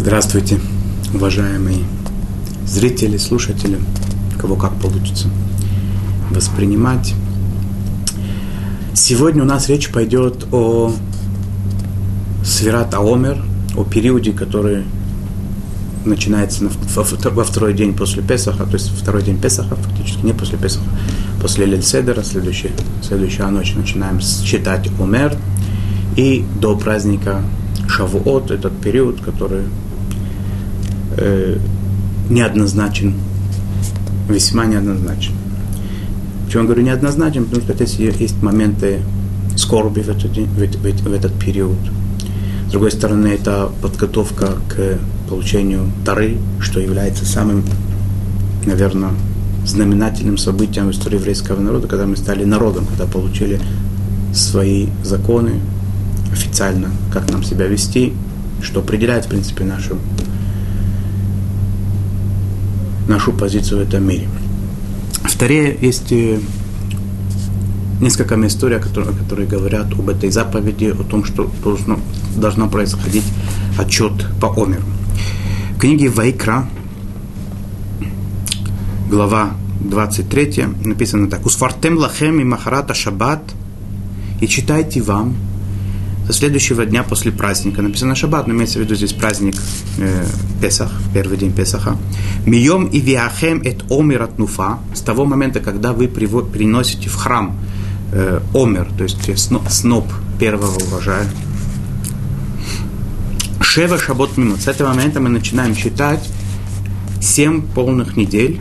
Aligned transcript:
Здравствуйте, 0.00 0.60
уважаемые 1.12 1.80
зрители, 2.64 3.16
слушатели, 3.16 3.80
кого 4.40 4.54
как 4.54 4.80
получится 4.80 5.26
воспринимать. 6.30 7.14
Сегодня 8.94 9.42
у 9.42 9.44
нас 9.44 9.68
речь 9.68 9.90
пойдет 9.90 10.46
о 10.52 10.92
Сферат 12.44 12.94
Аомер, 12.94 13.42
о 13.76 13.82
периоде, 13.82 14.30
который 14.30 14.84
начинается 16.04 16.62
на, 16.62 16.70
во 16.94 17.42
второй 17.42 17.74
день 17.74 17.92
после 17.92 18.22
Песаха, 18.22 18.66
то 18.66 18.74
есть 18.74 18.90
второй 18.96 19.24
день 19.24 19.40
Песаха, 19.40 19.74
фактически 19.74 20.24
не 20.24 20.32
после 20.32 20.58
Песаха, 20.58 20.86
после 21.42 21.66
Лельседера, 21.66 22.22
следующая, 22.22 22.70
следующая 23.02 23.48
ночь 23.48 23.74
начинаем 23.74 24.20
считать 24.20 24.88
Омер, 25.00 25.36
и 26.14 26.44
до 26.60 26.76
праздника 26.76 27.42
Шавуот, 27.88 28.52
этот 28.52 28.80
период, 28.80 29.20
который 29.20 29.64
э, 31.18 31.58
неоднозначен, 32.30 33.14
весьма 34.28 34.66
неоднозначен. 34.66 35.34
Почему 36.46 36.62
я 36.62 36.66
говорю 36.66 36.82
неоднозначен? 36.82 37.44
Потому 37.44 37.62
что 37.62 37.86
здесь 37.86 38.20
есть 38.20 38.42
моменты 38.42 39.00
скорби 39.56 40.00
в 40.00 40.08
этот, 40.08 40.36
в, 40.36 40.36
в, 40.36 41.08
в 41.08 41.12
этот 41.12 41.32
период. 41.38 41.78
С 42.68 42.70
другой 42.70 42.90
стороны, 42.90 43.28
это 43.28 43.70
подготовка 43.82 44.58
к 44.68 44.98
получению 45.28 45.90
Тары, 46.04 46.36
что 46.60 46.80
является 46.80 47.24
самым, 47.24 47.64
наверное, 48.66 49.10
знаменательным 49.66 50.38
событием 50.38 50.88
в 50.88 50.90
истории 50.92 51.16
еврейского 51.16 51.60
народа, 51.60 51.88
когда 51.88 52.06
мы 52.06 52.16
стали 52.16 52.44
народом, 52.44 52.86
когда 52.86 53.04
получили 53.06 53.60
свои 54.32 54.88
законы 55.02 55.60
официально, 56.32 56.90
как 57.12 57.30
нам 57.30 57.42
себя 57.42 57.66
вести, 57.66 58.12
что 58.62 58.80
определяет, 58.80 59.26
в 59.26 59.28
принципе, 59.28 59.64
нашу 59.64 59.96
нашу 63.08 63.32
позицию 63.32 63.84
в 63.84 63.88
этом 63.88 64.06
мире. 64.06 64.28
В 65.24 65.30
есть 65.80 66.12
э, 66.12 66.38
несколько 68.00 68.34
историй, 68.46 68.78
которые, 68.78 69.16
которые 69.16 69.48
говорят 69.48 69.92
об 69.92 70.08
этой 70.08 70.30
заповеди, 70.30 70.86
о 70.86 71.02
том, 71.04 71.24
что 71.24 71.50
должно, 71.62 71.98
должно 72.36 72.68
происходить 72.68 73.24
отчет 73.78 74.12
по 74.40 74.48
Омеру. 74.48 74.82
В 75.76 75.80
книге 75.80 76.08
Вайкра, 76.08 76.68
глава 79.10 79.50
23, 79.80 80.66
написано 80.84 81.28
так. 81.28 81.46
«Усфартем 81.46 81.96
лахем 81.98 82.40
и 82.40 82.44
махарата 82.44 82.94
шаббат» 82.94 83.42
и 84.40 84.46
читайте 84.46 85.02
вам 85.02 85.34
со 86.28 86.34
следующего 86.34 86.84
дня 86.84 87.02
после 87.04 87.32
праздника. 87.32 87.80
Написано 87.80 88.14
шаббат, 88.14 88.46
но 88.46 88.52
имеется 88.52 88.78
в 88.78 88.82
виду 88.82 88.94
здесь 88.94 89.14
праздник 89.14 89.54
э, 89.96 90.26
Песах, 90.60 90.92
первый 91.14 91.38
день 91.38 91.52
Песаха. 91.52 91.96
Мием 92.44 92.84
и 92.84 93.00
виахем 93.00 93.62
эт 93.62 93.90
омер 93.90 94.22
от 94.22 94.38
нуфа, 94.38 94.78
с 94.94 95.00
того 95.00 95.24
момента, 95.24 95.60
когда 95.60 95.94
вы 95.94 96.06
приносите 96.06 97.08
в 97.08 97.14
храм 97.14 97.58
э, 98.12 98.40
омер, 98.52 98.88
то 98.98 99.04
есть 99.04 99.38
сноп, 99.38 99.70
сноп 99.70 100.04
первого 100.38 100.76
урожая. 100.90 101.26
Шева 103.62 103.98
шабот 103.98 104.36
мимо. 104.36 104.58
С 104.58 104.68
этого 104.68 104.88
момента 104.88 105.20
мы 105.20 105.30
начинаем 105.30 105.74
считать 105.74 106.28
семь 107.22 107.62
полных 107.62 108.18
недель 108.18 108.60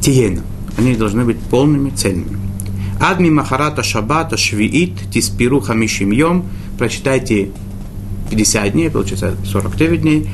тиена. 0.00 0.40
Они 0.78 0.94
должны 0.94 1.24
быть 1.24 1.38
полными, 1.38 1.90
цельными. 1.90 2.45
Адми 3.00 3.28
Махарата 3.30 3.82
Шабата 3.82 4.36
Швиит 4.36 5.10
Тиспиру 5.12 5.60
Хамишим 5.60 6.12
Йом. 6.12 6.46
Прочитайте 6.78 7.50
50 8.30 8.72
дней, 8.72 8.90
получается 8.90 9.34
49 9.44 10.00
дней. 10.00 10.30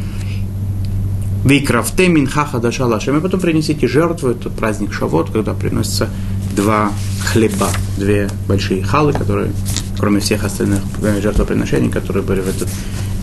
Викрафте 1.44 2.08
Минхаха 2.08 2.58
Дашалашем. 2.58 3.18
И 3.18 3.20
потом 3.20 3.40
принесите 3.40 3.88
жертву, 3.88 4.28
это 4.28 4.48
праздник 4.48 4.92
Шавот, 4.92 5.30
когда 5.30 5.54
приносятся 5.54 6.08
два 6.54 6.92
хлеба, 7.32 7.68
две 7.96 8.28
большие 8.46 8.82
халы, 8.84 9.12
которые, 9.12 9.50
кроме 9.98 10.20
всех 10.20 10.44
остальных 10.44 10.80
э, 11.02 11.20
жертвоприношений, 11.20 11.90
которые 11.90 12.22
были 12.22 12.40
в 12.40 12.48
этот 12.48 12.68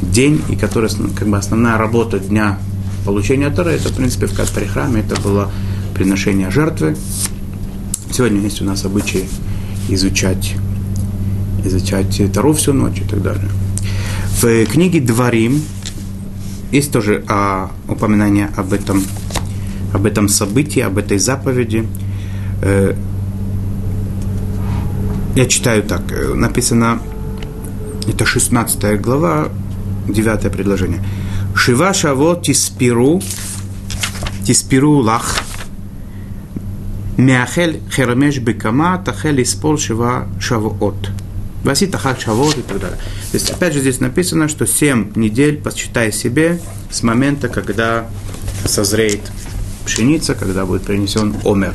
день, 0.01 0.41
и 0.49 0.55
которые, 0.55 0.91
как 1.15 1.27
бы, 1.27 1.37
основная 1.37 1.77
работа 1.77 2.19
дня 2.19 2.59
получения 3.05 3.49
Торы, 3.49 3.71
это, 3.71 3.89
в 3.89 3.95
принципе, 3.95 4.25
в 4.25 4.33
при 4.53 4.65
храме, 4.65 5.01
это 5.01 5.19
было 5.21 5.49
приношение 5.93 6.51
жертвы, 6.51 6.95
Сегодня 8.19 8.41
есть 8.41 8.61
у 8.61 8.65
нас 8.65 8.83
обычай 8.83 9.29
изучать, 9.87 10.55
изучать 11.63 12.21
Тару 12.33 12.51
всю 12.51 12.73
ночь 12.73 12.99
и 12.99 13.05
так 13.05 13.21
далее. 13.21 13.47
В 14.41 14.65
книге 14.65 14.99
Дворим 14.99 15.61
есть 16.69 16.91
тоже 16.91 17.23
а, 17.29 17.71
упоминание 17.87 18.49
об 18.57 18.73
этом, 18.73 19.05
об 19.93 20.05
этом 20.05 20.27
событии, 20.27 20.81
об 20.81 20.97
этой 20.97 21.17
заповеди. 21.17 21.87
Э, 22.61 22.93
я 25.37 25.45
читаю 25.45 25.83
так, 25.83 26.01
написано, 26.35 26.99
это 28.05 28.25
16 28.25 28.99
глава, 28.99 29.47
9 30.09 30.51
предложение. 30.51 31.01
Шива 31.55 31.93
шаво 31.93 32.35
тиспиру, 32.35 33.21
тиспиру 34.45 34.97
лах, 34.97 35.37
Мяхель 37.19 37.81
херамеш 37.91 38.37
бекама 38.37 38.97
тахель 38.97 39.43
испол 39.43 39.77
шива 39.77 40.25
шавуот. 40.39 41.11
Васит 41.65 41.93
ахак 41.93 42.21
шавуот 42.21 42.57
и 42.57 42.61
так 42.61 42.79
далее. 42.79 42.97
То 42.97 43.37
есть, 43.37 43.49
опять 43.49 43.73
же, 43.73 43.81
здесь 43.81 43.99
написано, 43.99 44.47
что 44.47 44.65
7 44.65 45.11
недель 45.15 45.57
посчитай 45.57 46.13
себе 46.13 46.61
с 46.89 47.03
момента, 47.03 47.49
когда 47.49 48.07
созреет 48.65 49.19
пшеница, 49.85 50.33
когда 50.33 50.65
будет 50.65 50.83
принесен 50.83 51.35
омер. 51.43 51.73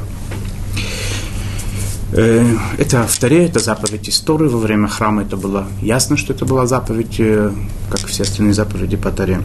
Это 2.11 3.07
в 3.07 3.19
Таре, 3.19 3.45
это 3.45 3.59
заповедь 3.59 4.09
истории. 4.09 4.49
Во 4.49 4.59
время 4.59 4.89
храма 4.89 5.23
это 5.23 5.37
было 5.37 5.67
ясно, 5.83 6.17
что 6.17 6.33
это 6.33 6.47
была 6.47 6.67
заповедь, 6.67 7.21
как 7.91 8.07
все 8.07 8.23
остальные 8.23 8.55
заповеди 8.55 8.97
по 8.97 9.11
Таре. 9.11 9.43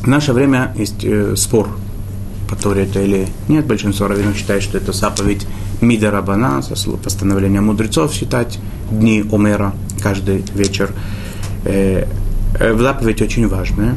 В 0.00 0.06
наше 0.06 0.32
время 0.32 0.72
есть 0.78 1.04
спор 1.36 1.70
по 2.54 2.62
Торе 2.62 2.84
это 2.84 3.00
или 3.00 3.26
нет. 3.48 3.66
Большинство 3.66 4.06
раввинов 4.06 4.36
считает, 4.36 4.62
что 4.62 4.78
это 4.78 4.92
заповедь 4.92 5.46
Мида 5.80 6.10
Рабана, 6.10 6.62
постановление 7.02 7.60
мудрецов 7.60 8.12
считать 8.12 8.58
дни 8.90 9.24
Омера 9.32 9.74
каждый 10.02 10.44
вечер. 10.54 10.90
Э, 11.64 12.06
э, 12.58 12.78
заповедь 12.78 13.22
очень 13.22 13.48
важная. 13.48 13.94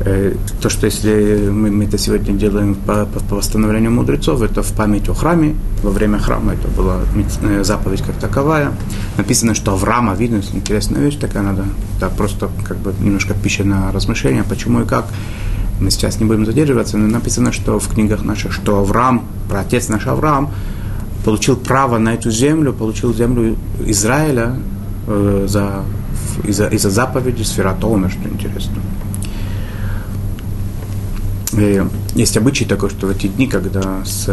Э, 0.00 0.34
то, 0.62 0.70
что 0.70 0.86
если 0.86 1.50
мы, 1.50 1.70
мы 1.70 1.84
это 1.84 1.98
сегодня 1.98 2.32
делаем 2.32 2.74
по, 2.74 3.04
по, 3.04 3.20
по 3.20 3.36
восстановлению 3.36 3.90
мудрецов, 3.90 4.40
это 4.40 4.62
в 4.62 4.72
память 4.72 5.08
о 5.10 5.14
храме. 5.14 5.54
Во 5.82 5.90
время 5.90 6.18
храма 6.18 6.54
это 6.54 6.68
была 6.68 7.00
заповедь 7.62 8.02
как 8.02 8.16
таковая. 8.16 8.72
Написано, 9.18 9.54
что 9.54 9.72
Авраама, 9.72 10.14
видно, 10.14 10.40
интересная 10.54 11.02
вещь 11.02 11.16
такая, 11.16 11.42
надо 11.42 11.66
да, 12.00 12.08
просто 12.08 12.48
как 12.64 12.78
бы 12.78 12.94
немножко 13.00 13.34
пища 13.34 13.64
на 13.64 13.92
размышления, 13.92 14.44
почему 14.48 14.80
и 14.82 14.86
как 14.86 15.06
мы 15.80 15.90
сейчас 15.90 16.20
не 16.20 16.26
будем 16.26 16.46
задерживаться, 16.46 16.98
но 16.98 17.06
написано, 17.06 17.52
что 17.52 17.78
в 17.78 17.88
книгах 17.88 18.22
наших, 18.22 18.52
что 18.52 18.78
Авраам, 18.80 19.24
отец 19.50 19.88
наш 19.88 20.06
Авраам, 20.06 20.50
получил 21.24 21.56
право 21.56 21.98
на 21.98 22.14
эту 22.14 22.30
землю, 22.30 22.72
получил 22.72 23.14
землю 23.14 23.56
Израиля 23.86 24.56
э, 25.06 25.46
за, 25.48 25.84
из-за, 26.44 26.68
из-за 26.68 26.90
заповеди 26.90 27.42
Сфератома, 27.42 28.10
что 28.10 28.28
интересно. 28.28 28.76
И 31.52 31.82
есть 32.14 32.36
обычай 32.36 32.64
такой, 32.64 32.90
что 32.90 33.06
в 33.06 33.10
эти 33.10 33.26
дни, 33.26 33.46
когда 33.46 34.04
с, 34.04 34.28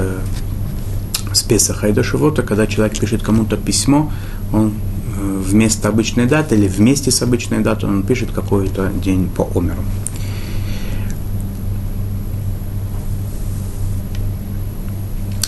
с 1.32 1.44
Песаха 1.44 1.88
и 1.88 1.94
до 1.94 2.04
Шивота, 2.04 2.44
когда 2.44 2.68
человек 2.68 2.98
пишет 3.00 3.24
кому-то 3.24 3.58
письмо, 3.58 4.12
он 4.54 4.74
э, 5.18 5.42
вместо 5.46 5.88
обычной 5.90 6.26
даты 6.26 6.56
или 6.56 6.68
вместе 6.68 7.10
с 7.12 7.22
обычной 7.22 7.60
датой 7.60 7.90
он 7.90 8.04
пишет 8.04 8.32
какой-то 8.32 8.92
день 9.02 9.30
по 9.30 9.50
Омеру. 9.56 9.84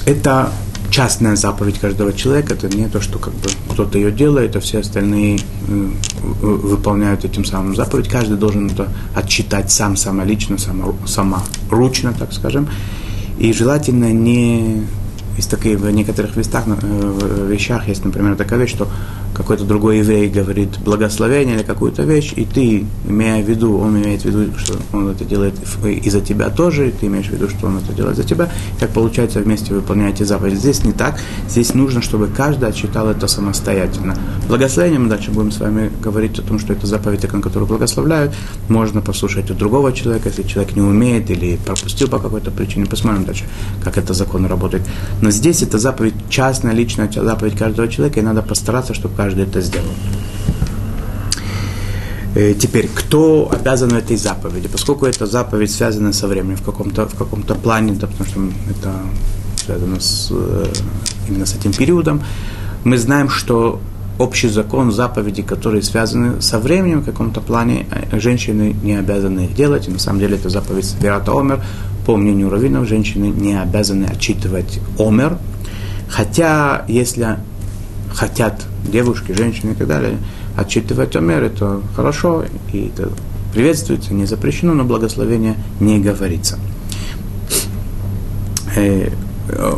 Это 0.09 0.51
частная 0.89 1.35
заповедь 1.35 1.79
каждого 1.79 2.13
человека, 2.13 2.55
это 2.55 2.67
не 2.67 2.87
то, 2.87 2.99
что 2.99 3.19
как 3.19 3.33
бы 3.35 3.49
кто-то 3.69 3.97
ее 3.97 4.11
делает, 4.11 4.55
а 4.55 4.59
все 4.59 4.79
остальные 4.79 5.39
э, 5.67 5.87
выполняют 6.41 7.25
этим 7.25 7.45
самым 7.45 7.75
заповедь. 7.75 8.09
Каждый 8.09 8.37
должен 8.37 8.67
это 8.71 8.87
отчитать 9.13 9.71
сам, 9.71 9.95
самолично, 9.95 10.57
само, 10.57 10.95
сама, 11.05 11.43
ручно, 11.69 12.13
так 12.17 12.33
скажем. 12.33 12.67
И 13.37 13.53
желательно 13.53 14.11
не 14.11 14.83
есть 15.37 15.49
такие 15.49 15.77
в 15.77 15.89
некоторых 15.89 16.35
местах, 16.35 16.65
в 16.67 17.45
вещах 17.47 17.87
есть, 17.87 18.03
например, 18.03 18.35
такая 18.35 18.59
вещь, 18.59 18.71
что 18.71 18.87
какой-то 19.33 19.63
другой 19.63 19.99
еврей 19.99 20.29
говорит 20.29 20.79
благословение 20.79 21.55
или 21.55 21.63
какую-то 21.63 22.03
вещь, 22.03 22.33
и 22.35 22.45
ты, 22.45 22.85
имея 23.07 23.41
в 23.43 23.47
виду, 23.47 23.77
он 23.77 24.01
имеет 24.01 24.23
в 24.23 24.25
виду, 24.25 24.57
что 24.57 24.75
он 24.91 25.09
это 25.09 25.23
делает 25.23 25.53
и 25.85 26.09
за 26.09 26.19
тебя 26.19 26.49
тоже, 26.49 26.89
и 26.89 26.91
ты 26.91 27.05
имеешь 27.05 27.27
в 27.27 27.31
виду, 27.31 27.47
что 27.47 27.67
он 27.67 27.77
это 27.77 27.93
делает 27.93 28.17
за 28.17 28.23
тебя, 28.23 28.49
как 28.79 28.89
получается 28.89 29.39
вместе 29.39 29.73
выполняете 29.73 30.25
заповедь. 30.25 30.59
Здесь 30.59 30.83
не 30.83 30.91
так, 30.91 31.19
здесь 31.47 31.73
нужно, 31.73 32.01
чтобы 32.01 32.27
каждый 32.27 32.67
отчитал 32.67 33.07
это 33.07 33.27
самостоятельно. 33.27 34.17
Благословение 34.47 34.99
мы 34.99 35.07
дальше 35.07 35.31
будем 35.31 35.51
с 35.51 35.59
вами 35.59 35.91
говорить 36.01 36.37
о 36.39 36.41
том, 36.41 36.59
что 36.59 36.73
это 36.73 36.85
заповедь, 36.85 37.31
на 37.31 37.41
которую 37.41 37.67
благословляют, 37.67 38.33
можно 38.67 38.99
послушать 39.01 39.49
у 39.51 39.53
другого 39.53 39.93
человека, 39.93 40.29
если 40.29 40.43
человек 40.43 40.75
не 40.75 40.81
умеет 40.81 41.29
или 41.29 41.57
пропустил 41.65 42.09
по 42.09 42.19
какой-то 42.19 42.51
причине, 42.51 42.87
посмотрим 42.87 43.23
дальше, 43.23 43.45
как 43.83 43.97
это 43.97 44.13
закон 44.13 44.45
работает. 44.47 44.83
Но 45.21 45.28
здесь 45.31 45.63
это 45.63 45.79
заповедь 45.79 46.13
частная, 46.29 46.73
личная 46.73 47.09
заповедь 47.11 47.57
каждого 47.57 47.87
человека, 47.87 48.19
и 48.19 48.23
надо 48.23 48.41
постараться, 48.41 48.93
чтобы 48.93 49.15
каждый 49.15 49.29
каждый 49.29 49.43
это 49.43 49.61
сделал. 49.61 49.93
Э, 52.35 52.53
теперь, 52.53 52.89
кто 52.93 53.49
обязан 53.51 53.91
этой 53.93 54.17
заповеди? 54.17 54.67
Поскольку 54.67 55.05
эта 55.05 55.25
заповедь 55.25 55.71
связана 55.71 56.13
со 56.13 56.27
временем 56.27 56.57
в 56.57 56.63
каком-то, 56.63 57.07
в 57.07 57.15
каком-то 57.15 57.55
плане, 57.55 57.93
да, 57.93 58.07
потому 58.07 58.29
что 58.29 58.39
это 58.69 58.93
связано 59.65 59.99
с, 59.99 60.29
э, 60.31 60.65
именно 61.27 61.45
с 61.45 61.55
этим 61.55 61.73
периодом, 61.73 62.21
мы 62.83 62.97
знаем, 62.97 63.29
что 63.29 63.79
общий 64.19 64.49
закон 64.49 64.91
заповеди, 64.91 65.41
которые 65.41 65.81
связаны 65.81 66.41
со 66.41 66.59
временем 66.59 67.01
в 67.01 67.05
каком-то 67.05 67.41
плане, 67.41 67.85
э, 67.91 68.19
женщины 68.19 68.75
не 68.83 68.99
обязаны 68.99 69.45
их 69.45 69.55
делать. 69.55 69.87
И 69.87 69.91
на 69.91 69.99
самом 69.99 70.19
деле 70.19 70.35
это 70.35 70.49
заповедь 70.49 70.95
Верата 71.01 71.31
Омер. 71.31 71.59
По 72.09 72.17
мнению 72.17 72.49
раввинов, 72.49 72.87
женщины 72.87 73.25
не 73.25 73.53
обязаны 73.53 74.05
отчитывать 74.05 74.79
Омер. 74.97 75.37
Хотя, 76.09 76.83
если 76.87 77.37
хотят 78.11 78.65
девушки, 78.83 79.31
женщины 79.31 79.73
и 79.73 79.75
так 79.75 79.87
далее, 79.87 80.17
отчитывать 80.57 81.15
Омер, 81.15 81.43
это 81.43 81.81
хорошо, 81.95 82.45
и 82.73 82.87
это 82.87 83.11
приветствуется, 83.53 84.15
не 84.15 84.25
запрещено, 84.25 84.73
но 84.73 84.85
благословение 84.85 85.53
не 85.79 85.99
говорится. 85.99 86.57
Э, 88.75 89.09
э, 89.49 89.73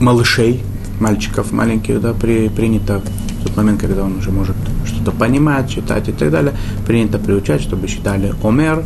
малышей, 0.00 0.62
мальчиков 1.00 1.50
маленьких, 1.50 2.02
да, 2.02 2.12
при, 2.12 2.50
принято 2.50 3.00
в 3.40 3.44
тот 3.44 3.56
момент, 3.56 3.80
когда 3.80 4.04
он 4.04 4.18
уже 4.18 4.30
может 4.30 4.56
что-то 4.84 5.12
понимать, 5.12 5.70
читать 5.70 6.10
и 6.10 6.12
так 6.12 6.30
далее, 6.30 6.52
принято 6.86 7.18
приучать, 7.18 7.62
чтобы 7.62 7.88
считали 7.88 8.34
Омер, 8.44 8.84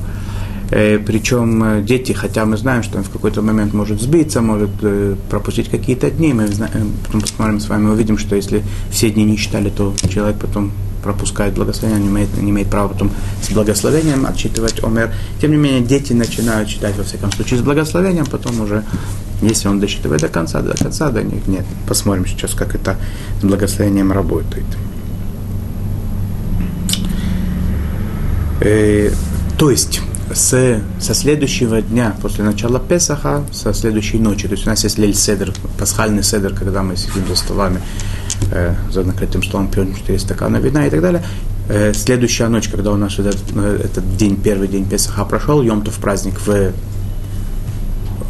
причем 1.07 1.63
э, 1.63 1.83
дети, 1.83 2.13
хотя 2.13 2.45
мы 2.45 2.57
знаем, 2.57 2.83
что 2.83 2.99
он 2.99 3.05
в 3.05 3.11
какой-то 3.11 3.43
момент 3.43 3.73
может 3.75 4.01
сбиться, 4.01 4.41
может 4.41 4.71
э, 4.83 5.15
пропустить 5.31 5.69
какие-то 5.69 6.11
дни, 6.11 6.33
мы 6.33 6.49
знаем, 6.49 6.93
потом 7.07 7.21
посмотрим 7.21 7.61
с 7.61 7.69
вами, 7.69 7.87
увидим, 7.91 8.19
что 8.19 8.35
если 8.35 8.65
все 8.91 9.11
дни 9.11 9.25
не 9.25 9.37
читали, 9.37 9.71
то 9.71 9.95
человек 10.09 10.37
потом 10.41 10.73
пропускает 11.05 11.55
благословение, 11.55 12.03
не 12.03 12.09
имеет, 12.09 12.37
не 12.43 12.51
имеет 12.51 12.71
права 12.71 12.89
потом 12.89 13.13
с 13.41 13.51
благословением 13.51 14.27
отчитывать 14.27 14.83
Омер. 14.83 15.13
Тем 15.41 15.53
не 15.53 15.59
менее, 15.59 15.81
дети 15.81 16.13
начинают 16.13 16.69
читать, 16.69 16.97
во 16.97 17.05
всяком 17.05 17.31
случае, 17.31 17.61
с 17.61 17.63
благословением, 17.63 18.27
потом 18.27 18.61
уже, 18.61 18.83
если 19.43 19.69
он 19.69 19.79
досчитывает 19.79 20.23
до 20.23 20.29
конца, 20.29 20.61
до 20.61 20.77
конца, 20.77 21.11
да 21.11 21.23
нет, 21.23 21.47
нет. 21.47 21.65
Посмотрим 21.87 22.27
сейчас, 22.27 22.53
как 22.55 22.75
это 22.75 22.97
с 23.41 23.45
благословением 23.45 24.11
работает. 24.11 24.67
Э, 28.61 29.13
то 29.57 29.71
есть, 29.71 30.01
с, 30.33 30.81
со 31.01 31.15
следующего 31.15 31.83
дня, 31.83 32.15
после 32.23 32.45
начала 32.45 32.81
Песаха, 32.81 33.45
со 33.53 33.75
следующей 33.75 34.19
ночи, 34.19 34.49
то 34.49 34.55
есть 34.55 34.67
у 34.67 34.71
нас 34.71 34.85
есть 34.85 34.99
лель 34.99 35.15
седер, 35.15 35.53
пасхальный 35.79 36.23
седер, 36.23 36.55
когда 36.55 36.83
мы 36.83 36.97
сидим 36.97 37.27
за 37.29 37.37
столами, 37.37 37.81
э, 38.51 38.75
за 38.91 39.03
накрытым 39.03 39.43
столом, 39.43 39.69
пьем 39.69 39.95
4 39.95 40.19
стакана 40.19 40.57
вина 40.57 40.87
и 40.87 40.91
так 40.91 41.03
далее. 41.03 41.23
Э, 41.69 41.93
следующая 41.95 42.49
ночь, 42.49 42.69
когда 42.69 42.93
у 42.93 42.97
нас 42.97 43.19
этот, 43.19 43.43
э, 43.55 43.81
этот 43.85 44.17
день, 44.17 44.37
первый 44.37 44.69
день 44.69 44.89
Песаха 44.89 45.25
прошел, 45.25 45.63
Йомтов 45.63 45.95
праздник 45.99 46.41
в, 46.41 46.73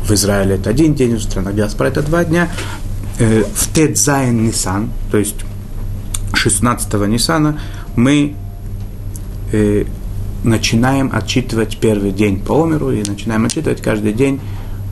в 0.04 0.10
Израиле 0.12 0.56
это 0.56 0.70
один 0.70 0.94
день, 0.94 1.16
в 1.16 1.22
странах 1.22 1.54
диаспора 1.54 1.88
это 1.88 2.02
два 2.02 2.24
дня. 2.24 2.50
Э, 3.18 3.44
в 3.54 3.68
Тедзайн 3.72 4.44
Нисан, 4.44 4.90
то 5.10 5.18
есть 5.18 5.36
16 6.32 6.92
Нисана, 7.08 7.60
мы 7.94 8.34
э, 9.52 9.84
начинаем 10.44 11.10
отчитывать 11.12 11.78
первый 11.78 12.12
день 12.12 12.40
по 12.40 12.52
умеру 12.52 12.90
и 12.92 13.02
начинаем 13.02 13.44
отчитывать 13.46 13.80
каждый 13.80 14.12
день, 14.12 14.40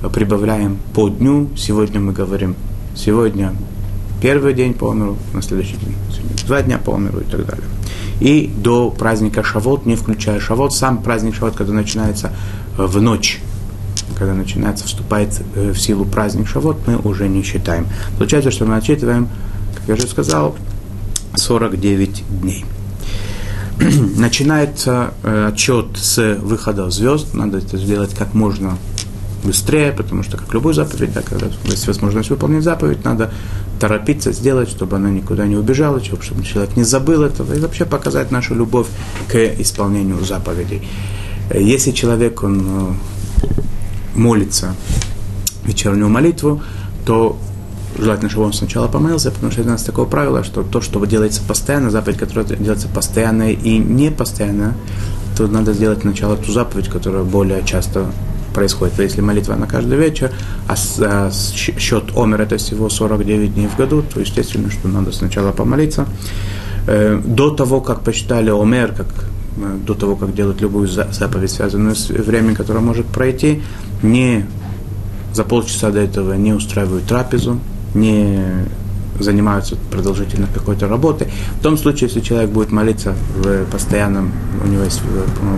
э, 0.03 0.09
прибавляем 0.09 0.79
по 0.95 1.09
дню. 1.09 1.51
Сегодня 1.57 2.01
мы 2.01 2.13
говорим, 2.13 2.57
сегодня 2.97 3.55
первый 4.21 4.55
день 4.55 4.75
по 4.75 4.87
умеру, 4.87 5.17
на 5.33 5.43
следующий 5.43 5.77
день 5.77 5.95
два 6.47 6.63
дня 6.63 6.79
по 6.79 6.91
умеру 6.91 7.21
и 7.21 7.25
так 7.25 7.47
далее. 7.47 7.65
И 8.21 8.53
до 8.57 8.91
праздника 8.91 9.43
Шавот, 9.43 9.87
не 9.87 9.97
включая 9.97 10.39
Шавот, 10.41 10.75
сам 10.75 11.03
праздник 11.03 11.35
Шавот, 11.35 11.57
когда 11.57 11.73
начинается 11.73 12.33
э, 12.79 12.85
в 12.85 13.01
ночь, 13.01 13.41
когда 14.19 14.35
начинается, 14.35 14.87
вступает 14.87 15.41
э, 15.55 15.73
в 15.73 15.81
силу 15.81 16.05
праздник 16.05 16.49
Шавот, 16.49 16.79
мы 16.87 16.97
уже 16.97 17.29
не 17.29 17.43
считаем. 17.43 17.87
Получается, 18.19 18.51
что 18.51 18.65
мы 18.65 18.77
отчитываем, 18.77 19.29
как 19.75 19.89
я 19.89 19.95
уже 19.95 20.07
сказал, 20.07 20.55
49 21.35 22.25
дней. 22.41 22.65
начинается 24.17 25.15
э, 25.23 25.49
отчет 25.53 25.87
с 25.97 26.37
выхода 26.41 26.91
звезд. 26.91 27.35
Надо 27.35 27.59
это 27.59 27.77
сделать 27.77 28.15
как 28.15 28.35
можно 28.35 28.79
быстрее, 29.45 29.93
потому 29.93 30.23
что, 30.23 30.37
как 30.37 30.53
любую 30.55 30.75
заповедь, 30.75 31.13
да, 31.13 31.23
когда 31.23 31.47
есть 31.65 31.87
возможность 31.87 32.31
выполнить 32.31 32.63
заповедь, 32.63 33.05
надо 33.05 33.33
торопиться 33.81 34.33
сделать, 34.33 34.69
чтобы 34.69 34.97
она 34.97 35.11
никуда 35.11 35.47
не 35.47 35.57
убежала, 35.57 36.01
чтобы 36.03 36.45
человек 36.45 36.77
не 36.77 36.85
забыл 36.85 37.23
этого, 37.23 37.53
и 37.53 37.59
вообще 37.59 37.85
показать 37.85 38.31
нашу 38.31 38.55
любовь 38.55 38.87
к 39.29 39.37
исполнению 39.37 40.25
заповедей. 40.25 40.87
Если 41.53 41.91
человек, 41.91 42.43
он 42.45 42.65
э, 42.65 42.93
молится 44.15 44.75
вечернюю 45.65 46.09
молитву, 46.09 46.63
то 47.05 47.39
желательно, 47.99 48.31
чтобы 48.31 48.47
он 48.47 48.53
сначала 48.53 48.89
помолился, 48.89 49.31
потому 49.31 49.53
что 49.53 49.63
у 49.63 49.67
нас 49.67 49.83
такое 49.83 50.07
правило, 50.07 50.45
что 50.45 50.63
то, 50.63 50.81
что 50.81 51.05
делается 51.05 51.43
постоянно, 51.47 51.91
заповедь, 51.91 52.19
которая 52.19 52.45
делается 52.45 52.89
постоянно 52.89 53.53
и 53.53 53.79
не 53.79 54.11
постоянно, 54.11 54.75
то 55.37 55.47
надо 55.47 55.73
сделать 55.73 56.01
сначала 56.01 56.37
ту 56.37 56.53
заповедь, 56.53 56.89
которая 56.89 57.23
более 57.25 57.65
часто 57.65 58.07
происходит. 58.53 58.97
То 58.97 59.03
если 59.03 59.21
молитва 59.21 59.55
на 59.55 59.67
каждый 59.67 59.99
вечер, 59.99 60.31
а, 60.69 60.75
а 61.01 61.31
счет 61.31 62.05
омер 62.17 62.43
это 62.43 62.59
всего 62.59 62.89
49 62.89 63.55
дней 63.55 63.67
в 63.67 63.77
году, 63.77 64.03
то 64.03 64.21
естественно, 64.21 64.71
что 64.71 64.89
надо 64.89 65.13
сначала 65.13 65.53
помолиться. 65.53 66.07
Э, 66.87 67.21
до 67.25 67.51
того, 67.51 67.81
как 67.81 68.03
посчитали 68.03 68.51
омер, 68.51 68.93
как 68.93 69.07
э, 69.57 69.79
до 69.87 69.95
того, 69.95 70.17
как 70.17 70.35
делать 70.35 70.61
любую 70.61 70.89
заповедь, 70.89 71.51
связанную 71.51 71.95
с 71.95 72.09
временем, 72.09 72.55
которое 72.55 72.81
может 72.81 73.07
пройти, 73.07 73.63
не 74.03 74.47
за 75.33 75.45
полчаса 75.45 75.91
до 75.91 76.01
этого 76.01 76.35
не 76.35 76.53
устраивают 76.53 77.05
трапезу, 77.05 77.59
не 77.95 78.67
занимаются 79.19 79.77
продолжительно 79.91 80.47
какой-то 80.53 80.89
работой. 80.89 81.29
В 81.59 81.63
том 81.63 81.77
случае, 81.77 82.09
если 82.09 82.21
человек 82.21 82.51
будет 82.51 82.73
молиться 82.73 83.15
в 83.37 83.65
постоянном, 83.67 84.33
у 84.65 84.69
него 84.69 84.83
есть 84.83 85.01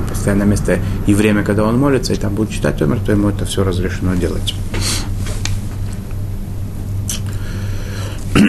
постоянное 0.09 0.47
место 0.47 0.79
и 1.07 1.15
время, 1.15 1.45
когда 1.45 1.65
он 1.65 1.79
молится, 1.79 2.13
и 2.13 2.17
там 2.17 2.35
будет 2.35 2.51
читать 2.51 2.83
умер, 2.83 3.01
то 3.05 3.13
ему 3.13 3.29
это 3.29 3.45
все 3.45 3.65
разрешено 3.65 4.15
делать. 4.15 4.55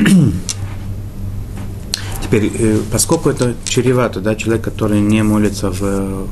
Теперь, 2.24 2.52
э, 2.58 2.80
поскольку 2.92 3.30
это 3.30 3.54
чревато, 3.66 4.20
да, 4.20 4.36
человек, 4.36 4.64
который 4.64 5.00
не 5.00 5.22
молится 5.22 5.70
в, 5.70 6.28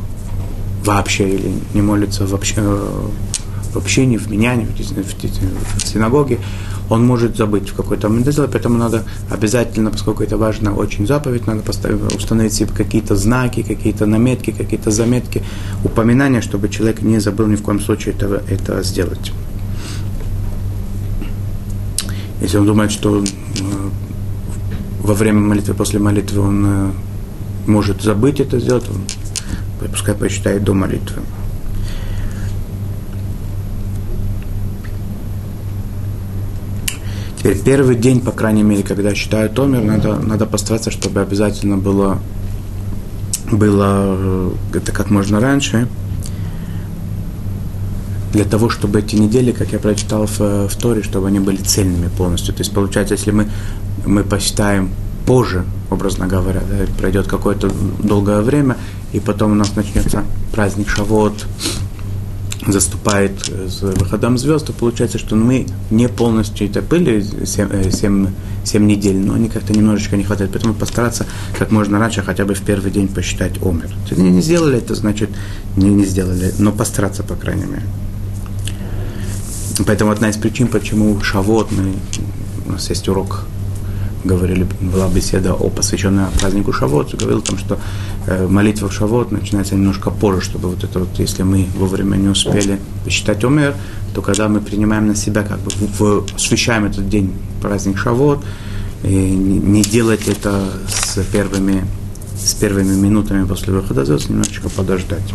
вообще 0.83 1.29
или 1.29 1.53
не 1.75 1.83
молится 1.83 2.25
в, 2.25 2.33
общ, 2.33 2.55
э, 2.57 2.61
в 3.73 3.77
общении, 3.77 4.17
в 4.17 4.27
менянии, 4.29 4.65
в, 4.65 4.71
в, 4.71 5.13
в 5.77 5.87
синагоге, 5.87 6.39
он 6.93 7.07
может 7.07 7.35
забыть 7.35 7.69
в 7.69 7.73
какой-то 7.73 8.07
момент 8.07 8.31
сделать, 8.31 8.51
поэтому 8.51 8.77
надо 8.77 9.03
обязательно, 9.31 9.89
поскольку 9.89 10.21
это 10.23 10.37
важно, 10.37 10.75
очень 10.75 11.07
заповедь, 11.07 11.47
надо 11.47 11.61
поставить, 11.61 12.15
установить 12.15 12.53
себе 12.53 12.69
какие-то 12.71 13.15
знаки, 13.15 13.63
какие-то 13.63 14.05
наметки, 14.05 14.51
какие-то 14.51 14.91
заметки, 14.91 15.41
упоминания, 15.83 16.41
чтобы 16.41 16.69
человек 16.69 17.01
не 17.01 17.19
забыл 17.19 17.47
ни 17.47 17.55
в 17.55 17.63
коем 17.63 17.79
случае 17.79 18.13
этого, 18.13 18.41
это 18.47 18.83
сделать. 18.83 19.31
Если 22.41 22.59
он 22.59 22.67
думает, 22.67 22.91
что 22.91 23.23
э, 23.23 23.25
во 25.01 25.13
время 25.15 25.39
молитвы, 25.39 25.73
после 25.73 25.99
молитвы 25.99 26.41
он 26.41 26.65
э, 26.65 26.91
может 27.65 28.03
забыть 28.03 28.39
это 28.39 28.59
сделать, 28.59 28.85
пускай 29.91 30.13
почитает 30.13 30.63
до 30.63 30.75
молитвы. 30.75 31.23
Теперь 37.43 37.61
первый 37.61 37.95
день, 37.97 38.21
по 38.21 38.31
крайней 38.31 38.63
мере, 38.63 38.83
когда 38.83 39.13
считают 39.13 39.59
умер, 39.59 39.83
надо, 39.83 40.15
надо 40.15 40.45
постараться, 40.45 40.91
чтобы 40.91 41.19
обязательно 41.19 41.77
было, 41.77 42.19
было 43.51 44.15
э, 44.17 44.51
это 44.75 44.93
как 44.93 45.09
можно 45.09 45.41
раньше. 45.41 45.89
для 48.31 48.45
того, 48.45 48.69
чтобы 48.69 48.99
эти 48.99 49.17
недели, 49.17 49.51
как 49.51 49.73
я 49.73 49.79
прочитал 49.79 50.25
в, 50.25 50.69
в 50.69 50.75
Торе, 50.77 51.03
чтобы 51.03 51.27
они 51.27 51.41
были 51.41 51.57
цельными 51.57 52.07
полностью. 52.07 52.53
То 52.53 52.61
есть 52.61 52.73
получается, 52.73 53.15
если 53.15 53.31
мы, 53.31 53.49
мы 54.05 54.23
посчитаем 54.23 54.91
позже, 55.25 55.65
образно 55.91 56.27
говоря, 56.27 56.61
да, 56.61 56.85
пройдет 56.97 57.27
какое-то 57.27 57.69
долгое 58.01 58.39
время, 58.39 58.77
и 59.11 59.19
потом 59.19 59.51
у 59.51 59.55
нас 59.55 59.75
начнется 59.75 60.23
праздник 60.53 60.87
Шавот, 60.87 61.45
заступает 62.67 63.31
с 63.67 63.81
выходом 63.81 64.37
звезд, 64.37 64.67
то 64.67 64.73
получается, 64.73 65.17
что 65.17 65.35
мы 65.35 65.67
не 65.91 66.07
полностью 66.07 66.69
это 66.69 66.81
были 66.81 67.21
7, 67.21 67.91
7, 67.91 68.27
7 68.63 68.85
недель, 68.85 69.17
но 69.17 69.33
они 69.33 69.49
как-то 69.49 69.73
немножечко 69.73 70.17
не 70.17 70.23
хватает. 70.23 70.51
Поэтому 70.51 70.73
постараться 70.73 71.25
как 71.57 71.71
можно 71.71 71.99
раньше 71.99 72.21
хотя 72.21 72.45
бы 72.45 72.53
в 72.53 72.61
первый 72.61 72.91
день 72.91 73.07
посчитать 73.07 73.61
омер. 73.61 73.89
Если 74.09 74.21
не 74.21 74.41
сделали 74.41 74.77
это, 74.77 74.95
значит 74.95 75.29
не, 75.75 75.89
не 75.89 76.05
сделали, 76.05 76.53
но 76.59 76.71
постараться, 76.71 77.23
по 77.23 77.35
крайней 77.35 77.65
мере. 77.65 77.83
Поэтому 79.85 80.11
одна 80.11 80.29
из 80.29 80.37
причин, 80.37 80.67
почему 80.67 81.19
Шавот, 81.21 81.71
мы, 81.71 81.93
у 82.67 82.71
нас 82.71 82.89
есть 82.89 83.07
урок 83.09 83.45
говорили, 84.23 84.67
была 84.81 85.07
беседа 85.07 85.53
о 85.53 85.69
посвященная 85.69 86.29
празднику 86.39 86.73
Шавот, 86.73 87.13
говорил 87.13 87.41
там, 87.41 87.57
что 87.57 87.79
э, 88.27 88.47
молитва 88.47 88.89
в 88.89 88.93
Шавот 88.93 89.31
начинается 89.31 89.75
немножко 89.75 90.11
позже, 90.11 90.41
чтобы 90.41 90.69
вот 90.69 90.83
это 90.83 90.99
вот, 90.99 91.19
если 91.19 91.43
мы 91.43 91.67
вовремя 91.75 92.15
не 92.15 92.29
успели 92.29 92.79
посчитать 93.03 93.43
Омер, 93.43 93.75
то 94.13 94.21
когда 94.21 94.47
мы 94.47 94.61
принимаем 94.61 95.07
на 95.07 95.15
себя, 95.15 95.43
как 95.43 95.59
бы 95.59 95.71
в, 95.99 96.25
освещаем 96.35 96.85
этот 96.85 97.09
день, 97.09 97.33
праздник 97.61 97.97
Шавот, 97.97 98.43
и 99.03 99.15
не 99.15 99.81
делать 99.83 100.27
это 100.27 100.69
с 100.87 101.21
первыми, 101.31 101.85
с 102.37 102.53
первыми 102.53 102.95
минутами 102.95 103.45
после 103.45 103.73
выхода 103.73 104.05
звезд, 104.05 104.29
немножечко 104.29 104.69
подождать. 104.69 105.33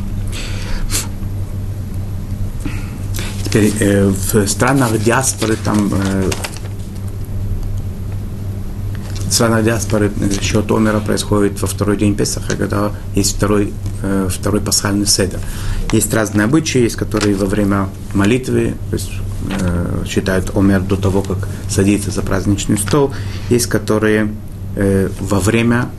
Теперь 3.45 3.73
э, 3.81 4.09
в 4.09 4.47
странах 4.47 5.03
диаспоры 5.03 5.57
там 5.65 5.91
э, 5.93 6.31
Страна 9.31 9.63
диаспоры 9.63 10.11
счет 10.41 10.71
Омера 10.71 11.01
происходит 11.01 11.61
во 11.61 11.69
второй 11.69 11.97
день 11.97 12.15
Песаха, 12.15 12.57
когда 12.57 12.93
есть 13.15 13.37
второй, 13.37 13.73
э, 14.03 14.29
второй 14.31 14.61
пасхальный 14.61 15.07
седер. 15.07 15.41
Есть 15.93 16.13
разные 16.15 16.45
обычаи, 16.47 16.79
есть 16.79 16.97
которые 16.97 17.35
во 17.35 17.47
время 17.47 17.89
молитвы, 18.15 18.75
то 18.91 18.97
есть 18.97 19.11
э, 19.61 20.05
считают 20.09 20.57
Омер 20.57 20.81
до 20.81 20.97
того, 20.97 21.23
как 21.23 21.47
садится 21.69 22.11
за 22.11 22.23
праздничный 22.23 22.79
стол. 22.79 23.13
Есть 23.51 23.67
которые 23.67 24.35
э, 24.77 25.11
во 25.21 25.41
время 25.41 25.91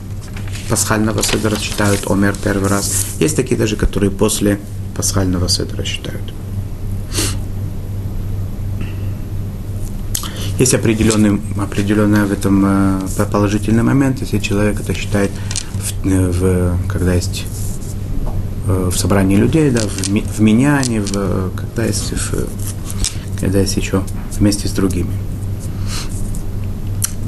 пасхального 0.68 1.22
седера 1.22 1.56
считают 1.56 2.10
Омер 2.10 2.34
первый 2.42 2.68
раз. 2.68 3.06
Есть 3.20 3.36
такие 3.36 3.56
даже, 3.56 3.76
которые 3.76 4.10
после 4.10 4.58
пасхального 4.96 5.48
седера 5.48 5.84
считают. 5.84 6.32
Есть 10.60 10.74
определенный, 10.74 11.40
определенный 11.56 12.26
в 12.26 12.32
этом 12.32 12.62
э, 12.66 13.26
положительный 13.32 13.82
момент, 13.82 14.20
если 14.20 14.38
человек 14.38 14.78
это 14.78 14.92
считает, 14.92 15.30
в, 15.72 16.06
э, 16.06 16.30
в, 16.30 16.86
когда 16.86 17.14
есть 17.14 17.46
э, 18.68 18.90
в 18.92 18.98
собрании 18.98 19.36
людей, 19.36 19.70
да, 19.70 19.80
в, 19.80 20.08
в 20.08 20.40
меняне, 20.42 21.00
в, 21.00 21.50
когда 21.56 21.86
есть, 21.86 22.12
в, 22.12 22.46
когда 23.40 23.60
есть 23.60 23.74
еще 23.78 24.02
вместе 24.32 24.68
с 24.68 24.72
другими. 24.72 25.12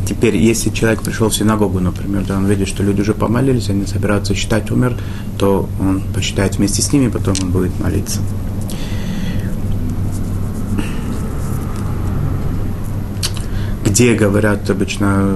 Теперь, 0.07 0.37
если 0.37 0.69
человек 0.69 1.01
пришел 1.01 1.31
в 1.31 1.35
синагогу, 1.35 1.81
например, 1.81 2.27
да, 2.29 2.37
он 2.37 2.45
видит, 2.45 2.69
что 2.69 2.83
люди 2.83 3.01
уже 3.01 3.15
помолились, 3.15 3.71
они 3.71 3.87
собираются 3.87 4.35
считать 4.35 4.71
умер, 4.71 4.95
то 5.39 5.71
он 5.81 6.03
посчитает 6.15 6.59
вместе 6.59 6.83
с 6.83 6.93
ними, 6.93 7.09
потом 7.09 7.33
он 7.41 7.51
будет 7.51 7.81
молиться. 7.81 8.21
Где 13.93 14.15
говорят 14.15 14.71
обычно, 14.71 15.35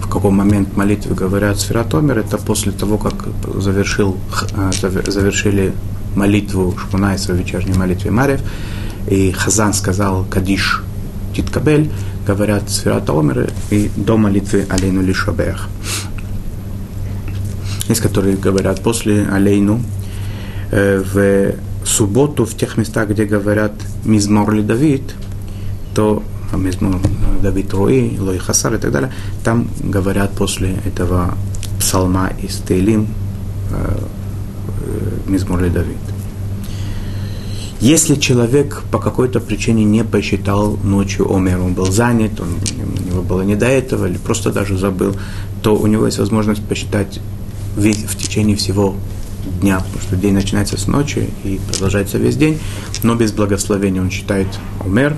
в 0.00 0.08
каком 0.08 0.36
момент 0.36 0.76
молитвы 0.76 1.16
говорят 1.16 1.58
Сфератомер, 1.58 2.18
это 2.18 2.38
после 2.38 2.70
того, 2.70 2.98
как 2.98 3.14
завершил, 3.60 4.16
э, 4.52 4.70
завершили 5.06 5.72
молитву 6.14 6.72
Шкунайса 6.78 7.32
в 7.32 7.36
вечерней 7.36 7.74
молитве 7.74 8.12
Марев, 8.12 8.40
и 9.08 9.32
Хазан 9.32 9.74
сказал 9.74 10.24
Кадиш 10.24 10.84
Титкабель, 11.34 11.90
говорят 12.24 12.70
Сфератомер 12.70 13.50
и 13.70 13.90
до 13.96 14.16
молитвы 14.16 14.66
Алейну 14.70 15.02
Лишабех. 15.02 15.68
Есть, 17.88 18.00
которые 18.00 18.36
говорят 18.36 18.84
после 18.84 19.26
Алейну, 19.26 19.82
э, 20.70 21.02
в 21.12 21.86
субботу 21.88 22.44
в 22.44 22.56
тех 22.56 22.76
местах, 22.76 23.08
где 23.08 23.24
говорят 23.24 23.72
Мизмор 24.04 24.62
Давид, 24.62 25.02
то 25.92 26.22
Мизмор 26.56 27.00
Давид 27.42 27.72
Руи, 27.72 28.18
Лой 28.18 28.38
Хасар 28.38 28.74
и 28.74 28.78
так 28.78 28.92
далее, 28.92 29.12
там 29.44 29.68
говорят 29.80 30.32
после 30.32 30.74
этого 30.84 31.34
псалма 31.78 32.30
из 32.42 32.56
Тейлим 32.58 33.08
э, 33.70 33.98
э, 34.82 35.30
Мизмор 35.30 35.60
Давид. 35.70 35.96
Если 37.80 38.16
человек 38.16 38.82
по 38.92 38.98
какой-то 38.98 39.40
причине 39.40 39.84
не 39.84 40.04
посчитал 40.04 40.76
ночью 40.84 41.34
Омер, 41.34 41.60
он 41.60 41.72
был 41.72 41.86
занят, 41.86 42.38
он, 42.38 42.48
у 42.50 43.08
него 43.08 43.22
было 43.22 43.40
не 43.40 43.56
до 43.56 43.66
этого, 43.66 44.06
или 44.06 44.18
просто 44.18 44.52
даже 44.52 44.76
забыл, 44.76 45.16
то 45.62 45.74
у 45.74 45.86
него 45.86 46.04
есть 46.04 46.18
возможность 46.18 46.62
посчитать 46.62 47.20
весь, 47.78 48.04
в 48.04 48.16
течение 48.16 48.54
всего 48.56 48.94
дня, 49.62 49.78
потому 49.78 50.02
что 50.02 50.16
день 50.16 50.34
начинается 50.34 50.76
с 50.76 50.86
ночи 50.88 51.30
и 51.42 51.58
продолжается 51.70 52.18
весь 52.18 52.36
день, 52.36 52.58
но 53.02 53.14
без 53.14 53.32
благословения 53.32 54.02
он 54.02 54.10
считает 54.10 54.48
Омер, 54.84 55.16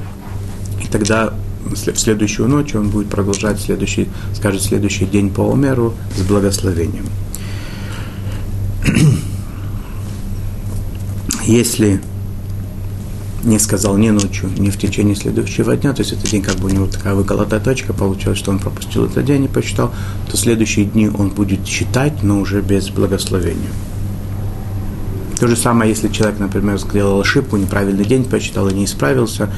тогда 0.93 1.33
в 1.65 1.77
следующую 1.77 2.49
ночь 2.49 2.75
он 2.75 2.91
будет 2.91 3.09
продолжать 3.09 3.61
следующий, 3.61 4.09
скажет 4.35 4.63
следующий 4.63 5.07
день 5.07 5.31
по 5.31 5.51
Омеру 5.53 5.95
с 6.17 6.23
благословением. 6.23 7.07
Если 11.47 12.01
не 13.43 13.59
сказал 13.59 13.97
ни 13.97 14.11
ночью, 14.11 14.51
ни 14.57 14.71
в 14.71 14.79
течение 14.79 15.17
следующего 15.17 15.77
дня, 15.77 15.93
то 15.93 16.03
есть 16.03 16.13
этот 16.13 16.31
день 16.31 16.43
как 16.43 16.57
бы 16.57 16.69
у 16.69 16.71
него 16.71 16.87
такая 16.87 17.15
выколотая 17.15 17.59
точка, 17.61 17.93
получилось, 17.93 18.39
что 18.39 18.53
он 18.53 18.59
пропустил 18.61 19.07
этот 19.07 19.25
день 19.25 19.45
и 19.45 19.49
посчитал, 19.49 19.93
то 20.31 20.37
следующие 20.37 20.85
дни 20.85 21.09
он 21.09 21.31
будет 21.31 21.67
считать, 21.67 22.23
но 22.23 22.39
уже 22.41 22.61
без 22.61 22.91
благословения. 22.91 23.71
То 25.41 25.49
же 25.49 25.57
самое, 25.57 25.91
если 25.91 26.07
человек, 26.09 26.39
например, 26.39 26.79
сделал 26.79 27.21
ошибку, 27.21 27.57
неправильный 27.57 28.05
день 28.05 28.25
посчитал 28.25 28.69
и 28.69 28.75
не 28.75 28.85
исправился, 28.85 29.51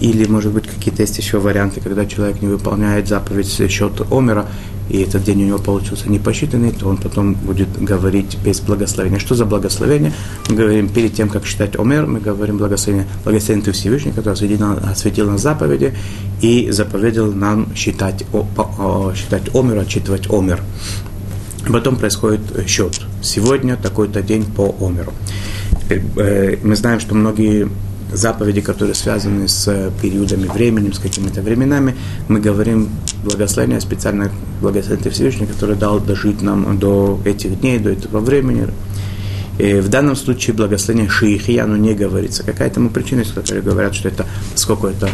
или, 0.00 0.26
может 0.26 0.52
быть, 0.52 0.66
какие-то 0.66 1.02
есть 1.02 1.18
еще 1.18 1.38
варианты, 1.38 1.80
когда 1.80 2.06
человек 2.06 2.40
не 2.40 2.48
выполняет 2.48 3.08
заповедь 3.08 3.48
счет 3.70 3.92
Омера, 4.10 4.46
и 4.88 5.02
этот 5.02 5.24
день 5.24 5.42
у 5.42 5.46
него 5.46 5.58
получился 5.58 6.08
не 6.08 6.18
посчитанный, 6.18 6.72
то 6.72 6.88
он 6.88 6.96
потом 6.96 7.34
будет 7.34 7.68
говорить 7.82 8.38
без 8.42 8.60
благословения. 8.60 9.18
Что 9.18 9.34
за 9.34 9.44
благословение? 9.44 10.12
Мы 10.48 10.56
говорим 10.56 10.88
перед 10.88 11.12
тем, 11.14 11.28
как 11.28 11.44
считать 11.44 11.78
Омер, 11.78 12.06
мы 12.06 12.20
говорим 12.20 12.56
благословение. 12.56 13.06
Благословение 13.24 13.64
Ты 13.66 13.72
Всевышний, 13.72 14.12
который 14.12 14.32
осветил, 14.32 14.78
осветил 14.90 15.30
нас 15.30 15.42
заповеди 15.42 15.94
и 16.40 16.70
заповедил 16.70 17.32
нам 17.34 17.74
считать, 17.74 18.24
считать 19.14 19.54
Омер, 19.54 19.78
отчитывать 19.78 20.30
Омер. 20.30 20.62
Потом 21.70 21.96
происходит 21.96 22.40
счет. 22.66 23.00
Сегодня 23.20 23.76
такой-то 23.76 24.22
день 24.22 24.44
по 24.44 24.74
Омеру. 24.80 25.12
Э, 25.90 26.56
мы 26.62 26.76
знаем, 26.76 27.00
что 27.00 27.14
многие 27.14 27.68
заповеди, 28.12 28.60
которые 28.60 28.94
связаны 28.94 29.48
с 29.48 29.92
периодами 30.00 30.46
времени, 30.46 30.90
с 30.90 30.98
какими-то 30.98 31.42
временами, 31.42 31.94
мы 32.28 32.40
говорим 32.40 32.88
благословение, 33.24 33.80
специально 33.80 34.30
благословение 34.60 35.10
Всевышний, 35.10 35.46
который 35.46 35.76
дал 35.76 36.00
дожить 36.00 36.42
нам 36.42 36.78
до 36.78 37.20
этих 37.24 37.60
дней, 37.60 37.78
до 37.78 37.90
этого 37.90 38.20
времени. 38.20 38.68
И 39.58 39.80
в 39.80 39.88
данном 39.88 40.14
случае 40.14 40.54
благословение 40.54 41.10
Шиихияну 41.10 41.76
не 41.76 41.94
говорится. 41.94 42.44
Какая 42.44 42.70
тому 42.70 42.90
причина, 42.90 43.22
из 43.22 43.32
которой 43.32 43.60
говорят, 43.60 43.94
что 43.94 44.08
это, 44.08 44.24
поскольку 44.52 44.86
это 44.86 45.10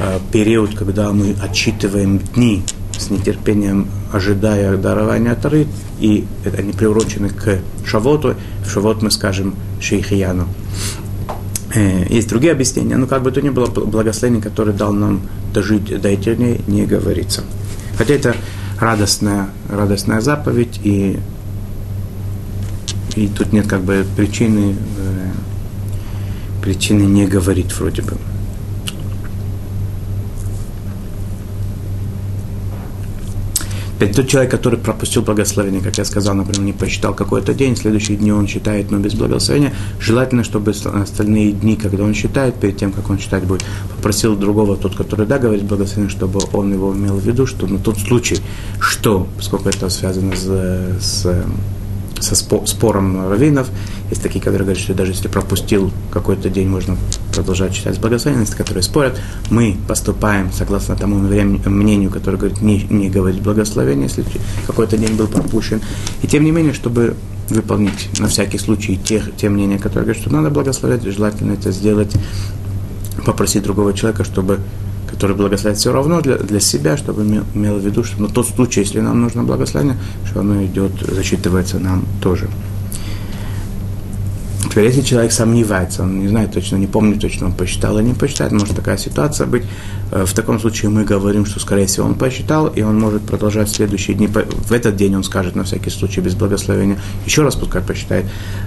э, 0.00 0.18
период, 0.32 0.74
когда 0.74 1.12
мы 1.12 1.36
отчитываем 1.40 2.18
дни 2.34 2.64
с 2.98 3.10
нетерпением 3.10 3.86
ожидая 4.12 4.76
дарования 4.76 5.34
Тары, 5.36 5.66
и 6.00 6.24
они 6.44 6.72
приурочены 6.72 7.28
к 7.28 7.60
Шавоту, 7.84 8.34
в 8.64 8.70
Шавот 8.70 9.02
мы 9.02 9.10
скажем 9.12 9.54
Шейхияну. 9.80 10.48
Э, 11.74 12.06
есть 12.08 12.28
другие 12.28 12.52
объяснения, 12.52 12.96
но 12.96 13.06
как 13.06 13.22
бы 13.22 13.30
то 13.30 13.42
ни 13.42 13.50
было, 13.50 13.66
благословение, 13.66 14.42
которое 14.42 14.72
дал 14.72 14.92
нам 14.92 15.20
дожить 15.52 16.00
до 16.00 16.08
этих 16.08 16.36
дней, 16.36 16.60
не 16.66 16.86
говорится. 16.86 17.42
Хотя 17.96 18.14
это 18.14 18.34
радостная, 18.80 19.48
радостная 19.68 20.20
заповедь, 20.20 20.80
и, 20.82 21.18
и 23.16 23.28
тут 23.28 23.52
нет 23.52 23.66
как 23.66 23.82
бы 23.82 24.06
причины, 24.16 24.76
э, 24.98 25.30
причины 26.62 27.02
не 27.02 27.26
говорить 27.26 27.72
вроде 27.74 28.02
бы. 28.02 28.16
Теперь 33.98 34.14
тот 34.14 34.28
человек, 34.28 34.52
который 34.52 34.78
пропустил 34.78 35.22
благословение, 35.22 35.80
как 35.80 35.98
я 35.98 36.04
сказал, 36.04 36.36
например, 36.36 36.60
не 36.60 36.72
посчитал 36.72 37.14
какой-то 37.14 37.52
день, 37.52 37.74
следующие 37.74 38.16
дни 38.16 38.30
он 38.30 38.46
считает, 38.46 38.92
но 38.92 38.98
без 38.98 39.14
благословения, 39.14 39.74
желательно, 39.98 40.44
чтобы 40.44 40.70
остальные 40.70 41.50
дни, 41.50 41.74
когда 41.74 42.04
он 42.04 42.14
считает, 42.14 42.54
перед 42.54 42.76
тем, 42.76 42.92
как 42.92 43.10
он 43.10 43.18
считать 43.18 43.42
будет, 43.42 43.64
попросил 43.96 44.36
другого, 44.36 44.76
тот, 44.76 44.94
который 44.94 45.26
да, 45.26 45.40
говорит 45.40 45.64
благословение, 45.64 46.16
чтобы 46.16 46.38
он 46.52 46.72
его 46.72 46.94
имел 46.94 47.16
в 47.16 47.26
виду, 47.26 47.44
что 47.44 47.66
на 47.66 47.80
тот 47.80 47.98
случай, 47.98 48.38
что, 48.78 49.26
поскольку 49.36 49.68
это 49.68 49.88
связано 49.88 50.36
с, 50.36 50.46
с 51.00 51.44
со 52.20 52.34
спором 52.34 53.28
раввинов. 53.28 53.68
Есть 54.10 54.22
такие, 54.22 54.40
которые 54.40 54.64
говорят, 54.64 54.82
что 54.82 54.94
даже 54.94 55.12
если 55.12 55.28
пропустил 55.28 55.90
какой-то 56.10 56.50
день, 56.50 56.68
можно 56.68 56.96
продолжать 57.34 57.74
читать 57.74 57.96
с 57.96 57.98
благословенности, 57.98 58.56
которые 58.56 58.82
спорят. 58.82 59.20
Мы 59.50 59.76
поступаем 59.86 60.50
согласно 60.52 60.96
тому 60.96 61.18
мнению, 61.18 62.10
которое 62.10 62.36
говорит 62.36 62.60
не, 62.60 62.82
не 62.90 63.10
говорить 63.10 63.42
благословение, 63.42 64.04
если 64.04 64.24
какой-то 64.66 64.96
день 64.96 65.14
был 65.14 65.26
пропущен. 65.26 65.80
И 66.22 66.26
тем 66.26 66.44
не 66.44 66.50
менее, 66.50 66.72
чтобы 66.72 67.14
выполнить 67.48 68.18
на 68.18 68.28
всякий 68.28 68.58
случай 68.58 68.98
те, 69.02 69.22
те 69.36 69.48
мнения, 69.48 69.78
которые 69.78 70.04
говорят, 70.04 70.22
что 70.22 70.32
надо 70.32 70.50
благословлять, 70.50 71.02
желательно 71.04 71.52
это 71.52 71.72
сделать, 71.72 72.12
попросить 73.24 73.62
другого 73.62 73.92
человека, 73.94 74.24
чтобы 74.24 74.60
который 75.18 75.34
благословит 75.34 75.78
все 75.78 75.92
равно 75.92 76.20
для, 76.20 76.36
для 76.36 76.60
себя, 76.60 76.96
чтобы 76.96 77.24
имел, 77.24 77.74
в 77.74 77.84
виду, 77.84 78.04
что 78.04 78.22
на 78.22 78.28
тот 78.28 78.46
случай, 78.46 78.82
если 78.82 79.00
нам 79.00 79.20
нужно 79.20 79.42
благословение, 79.42 79.96
что 80.24 80.40
оно 80.40 80.64
идет, 80.64 80.92
зачитывается 81.00 81.80
нам 81.80 82.04
тоже. 82.22 82.48
Теперь, 84.70 84.84
если 84.84 85.00
человек 85.00 85.32
сомневается, 85.32 86.04
он 86.04 86.20
не 86.20 86.28
знает 86.28 86.52
точно, 86.52 86.76
не 86.76 86.86
помнит 86.86 87.20
точно, 87.20 87.46
он 87.46 87.52
посчитал 87.52 87.98
или 87.98 88.06
не 88.06 88.14
посчитает, 88.14 88.52
может 88.52 88.76
такая 88.76 88.96
ситуация 88.96 89.48
быть. 89.48 89.64
Э, 90.12 90.24
в 90.24 90.32
таком 90.34 90.60
случае 90.60 90.90
мы 90.90 91.02
говорим, 91.02 91.46
что, 91.46 91.58
скорее 91.58 91.86
всего, 91.86 92.06
он 92.06 92.14
посчитал, 92.14 92.68
и 92.68 92.82
он 92.82 93.00
может 93.00 93.22
продолжать 93.22 93.68
в 93.68 93.74
следующие 93.74 94.16
дни. 94.16 94.28
В 94.28 94.70
этот 94.70 94.94
день 94.94 95.16
он 95.16 95.24
скажет, 95.24 95.56
на 95.56 95.64
всякий 95.64 95.90
случай, 95.90 96.20
без 96.20 96.36
благословения, 96.36 96.96
еще 97.26 97.42
раз 97.42 97.56
пускай 97.56 97.82
посчитает. 97.82 98.26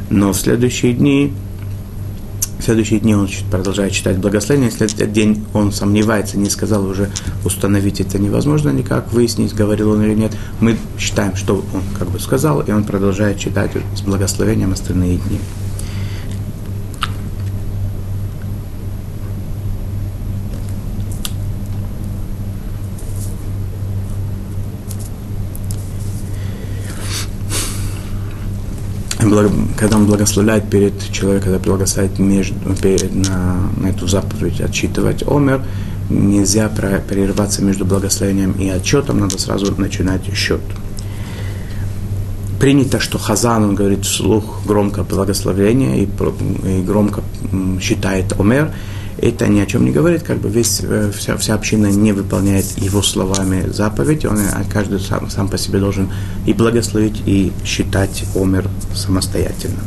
Но 0.09 0.33
в 0.33 0.37
следующие 0.37 0.91
дни 0.91 1.31
в 2.61 2.63
следующие 2.63 2.99
дни 2.99 3.15
он 3.15 3.27
продолжает 3.49 3.91
читать 3.91 4.17
благословение. 4.17 4.69
Если 4.69 4.85
этот 4.85 5.11
день 5.11 5.43
он 5.53 5.71
сомневается, 5.71 6.37
не 6.37 6.49
сказал 6.49 6.85
уже, 6.85 7.09
установить 7.43 7.99
это 7.99 8.19
невозможно 8.19 8.69
никак, 8.69 9.11
выяснить, 9.11 9.53
говорил 9.53 9.91
он 9.91 10.03
или 10.03 10.13
нет. 10.13 10.31
Мы 10.59 10.77
считаем, 10.97 11.35
что 11.35 11.65
он 11.73 11.81
как 11.97 12.09
бы 12.09 12.19
сказал, 12.19 12.61
и 12.61 12.71
он 12.71 12.83
продолжает 12.83 13.39
читать 13.39 13.71
с 13.95 14.01
благословением 14.01 14.73
остальные 14.73 15.17
дни. 15.17 15.39
Когда 29.77 29.97
он 29.97 30.05
благословляет 30.05 30.69
перед 30.69 30.93
человеком, 31.11 31.53
когда 31.53 31.59
благословляет 31.59 32.19
между, 32.19 32.55
перед, 32.81 33.13
на, 33.15 33.69
на 33.77 33.87
эту 33.87 34.07
заповедь 34.07 34.59
отчитывать 34.61 35.23
омер, 35.27 35.61
нельзя 36.09 36.69
прерываться 36.69 37.63
между 37.63 37.85
благословением 37.85 38.51
и 38.53 38.69
отчетом, 38.69 39.19
надо 39.19 39.39
сразу 39.39 39.73
начинать 39.79 40.21
счет. 40.35 40.61
Принято, 42.59 42.99
что 42.99 43.17
Хазан, 43.17 43.63
он 43.63 43.75
говорит 43.75 44.05
вслух 44.05 44.61
громко 44.65 45.03
благословение 45.03 46.03
и, 46.03 46.09
и 46.67 46.81
громко 46.81 47.21
считает 47.81 48.39
омер, 48.39 48.71
это 49.21 49.47
ни 49.47 49.59
о 49.59 49.65
чем 49.67 49.85
не 49.85 49.91
говорит, 49.91 50.23
как 50.23 50.39
бы 50.39 50.49
весь, 50.49 50.81
э, 50.81 51.11
вся, 51.15 51.37
вся 51.37 51.53
община 51.53 51.87
не 51.87 52.11
выполняет 52.11 52.65
его 52.77 53.03
словами 53.03 53.69
заповедь, 53.69 54.25
он, 54.25 54.39
а 54.39 54.63
каждый 54.71 54.99
сам, 54.99 55.29
сам 55.29 55.47
по 55.47 55.57
себе 55.59 55.79
должен 55.79 56.09
и 56.47 56.53
благословить, 56.53 57.21
и 57.27 57.51
считать 57.63 58.25
омер 58.35 58.67
самостоятельно. 58.95 59.81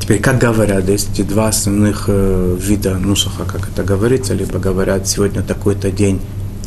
Теперь, 0.00 0.20
как 0.20 0.38
говорят, 0.38 0.88
есть 0.88 1.26
два 1.26 1.48
основных 1.48 2.04
э, 2.08 2.56
вида 2.60 2.98
нусаха, 2.98 3.44
как 3.44 3.68
это 3.68 3.84
говорится, 3.84 4.34
либо 4.34 4.58
говорят, 4.58 5.06
сегодня 5.06 5.42
такой-то 5.42 5.90
день 5.92 6.20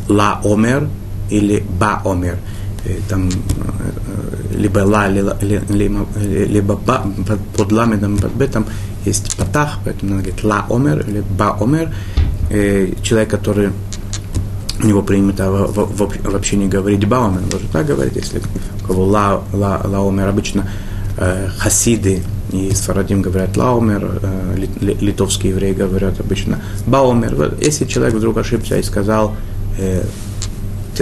ла 0.08 0.40
омер 0.42 0.88
или 1.30 1.64
ба 1.78 2.02
омер. 2.04 2.38
Э, 2.84 2.98
там 3.08 3.28
э, 3.28 4.56
либо 4.56 4.80
ла, 4.80 5.08
либо, 5.08 5.36
либо 5.42 6.76
ба, 6.76 7.04
под 7.56 7.72
ламедом, 7.72 8.16
под 8.16 8.32
бетом 8.34 8.66
есть 9.04 9.36
патах, 9.36 9.78
поэтому 9.84 10.14
надо 10.14 10.22
говорить 10.24 10.44
ла 10.44 10.66
омер 10.70 11.00
или 11.06 11.22
ба 11.38 11.56
омер. 11.60 11.92
Э, 12.50 12.92
человек, 13.02 13.30
который 13.30 13.70
у 14.82 14.86
него 14.86 15.02
принято 15.02 15.50
вообще 15.50 16.56
не 16.56 16.68
говорить 16.68 17.06
ба 17.06 17.26
омер, 17.26 17.42
может 17.52 17.70
так 17.70 17.86
говорить, 17.86 18.16
если 18.16 18.40
у 18.82 18.86
кого 18.86 19.04
ла, 19.04 19.42
ла, 19.52 19.80
ла 19.84 20.08
омер, 20.08 20.28
обычно 20.28 20.68
хасиды 21.58 22.22
и 22.50 22.72
Сфарадим 22.72 23.20
говорят 23.20 23.56
лаумер, 23.56 24.22
литовские 24.80 25.52
евреи 25.52 25.74
говорят 25.74 26.18
обычно 26.18 26.60
баумер. 26.86 27.56
Если 27.60 27.84
человек 27.84 28.14
вдруг 28.14 28.38
ошибся 28.38 28.78
и 28.78 28.82
сказал 28.82 29.36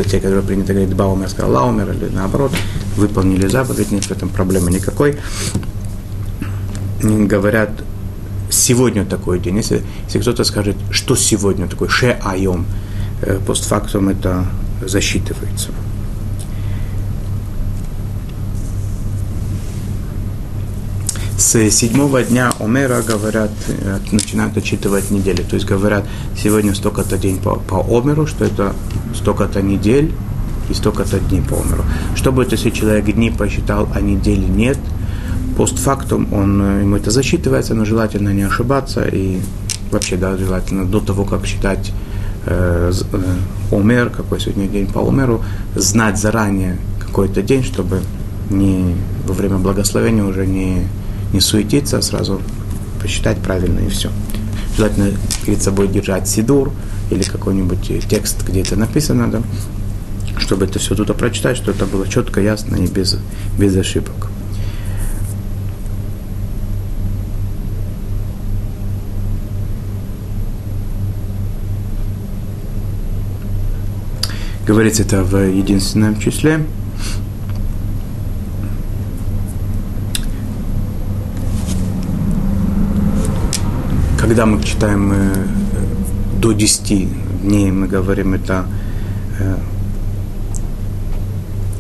те, 0.03 0.11
те 0.11 0.21
которые 0.21 0.43
принято 0.43 0.73
говорить 0.73 0.95
Баумер 0.95 1.29
сказал 1.29 1.53
Лаумер, 1.53 1.91
или 1.91 2.09
наоборот, 2.09 2.53
выполнили 2.97 3.47
заповедь, 3.49 3.91
нет 3.91 4.05
в 4.05 4.11
этом 4.11 4.29
проблемы 4.29 4.71
никакой. 4.71 5.17
Говорят, 7.03 7.71
сегодня 8.51 9.05
такой 9.05 9.41
день. 9.41 9.57
Если, 9.57 9.83
если 10.07 10.21
кто-то 10.21 10.45
скажет, 10.45 10.77
что 10.91 11.17
сегодня 11.17 11.69
такой, 11.69 11.89
ше 11.89 12.19
айом, 12.23 12.67
э, 13.23 13.39
постфактум 13.47 14.09
это 14.09 14.47
засчитывается. 14.83 15.71
с 21.39 21.71
седьмого 21.71 22.23
дня 22.25 22.53
Омера, 22.59 23.01
говорят, 23.01 23.51
э, 23.69 23.99
начинают 24.11 24.57
отчитывать 24.57 25.11
недели. 25.11 25.43
То 25.43 25.55
есть 25.55 25.67
говорят, 25.67 26.05
сегодня 26.37 26.75
столько-то 26.75 27.17
день 27.17 27.39
по, 27.39 27.55
по 27.55 27.77
Омеру, 27.77 28.27
что 28.27 28.45
это 28.45 28.75
столько-то 29.19 29.63
недель 29.63 30.13
и 30.71 30.75
столько-то 30.75 31.19
дней 31.19 31.43
по 31.43 31.57
Омеру. 31.57 31.85
Что 32.15 32.33
будет, 32.33 32.53
если 32.53 32.71
человек 32.71 33.05
дни 33.07 33.31
посчитал, 33.31 33.89
а 33.95 34.01
недели 34.01 34.45
нет? 34.45 34.79
Постфактум 35.57 36.33
он, 36.33 36.63
э, 36.63 36.83
ему 36.83 36.97
это 36.97 37.11
засчитывается, 37.11 37.75
но 37.75 37.85
желательно 37.85 38.33
не 38.33 38.43
ошибаться 38.43 39.03
и 39.03 39.41
вообще, 39.91 40.17
да, 40.17 40.37
желательно 40.37 40.85
до 40.85 41.01
того, 41.01 41.25
как 41.25 41.47
считать 41.47 41.93
э, 42.47 42.93
э, 43.13 43.77
Омер, 43.77 44.11
какой 44.11 44.41
сегодня 44.41 44.69
день 44.69 44.87
по 44.87 45.01
Омеру, 45.01 45.43
знать 45.75 46.19
заранее 46.19 46.77
какой-то 47.01 47.43
день, 47.43 47.65
чтобы 47.65 48.01
не 48.51 48.95
во 49.27 49.35
время 49.35 49.59
благословения 49.59 50.25
уже 50.25 50.47
не 50.47 50.87
не 51.33 51.41
суетиться, 51.41 51.99
а 51.99 52.03
сразу 52.03 52.41
посчитать 53.01 53.39
правильно 53.39 53.81
и 53.81 53.89
все. 53.89 54.11
Желательно 54.79 55.11
перед 55.45 55.61
собой 55.61 55.89
держать 55.89 56.29
сидур 56.29 56.71
или 57.11 57.25
какой-нибудь 57.25 58.09
текст, 58.09 58.49
где 58.49 58.61
это 58.61 58.77
написано, 58.77 59.29
да, 59.29 59.43
чтобы 60.39 60.67
это 60.67 60.79
все 60.79 60.95
туда 60.95 61.15
прочитать, 61.15 61.57
что 61.57 61.73
это 61.73 61.85
было 61.85 62.07
четко, 62.07 62.41
ясно 62.41 62.77
и 62.77 62.87
без, 62.87 63.19
без 63.59 63.77
ошибок. 63.77 64.31
Говорится 74.65 75.03
это 75.03 75.25
в 75.25 75.37
единственном 75.39 76.21
числе. 76.21 76.65
Когда 84.29 84.45
мы 84.45 84.63
читаем 84.63 85.11
э, 85.11 85.47
до 86.39 86.53
10 86.53 87.09
дней, 87.43 87.71
мы 87.73 87.87
говорим 87.87 88.35
это 88.35 88.67
э, 89.41 89.57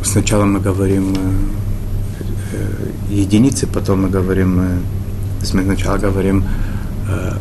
сначала 0.03 0.47
мы 0.47 0.59
говорим 0.59 1.13
э, 1.13 1.19
э, 2.53 3.15
единицы, 3.15 3.67
потом 3.67 4.05
мы 4.05 4.09
говорим, 4.09 4.61
э, 4.61 4.79
мы 5.53 5.63
сначала 5.63 5.99
говорим 5.99 6.43
э, 7.11 7.33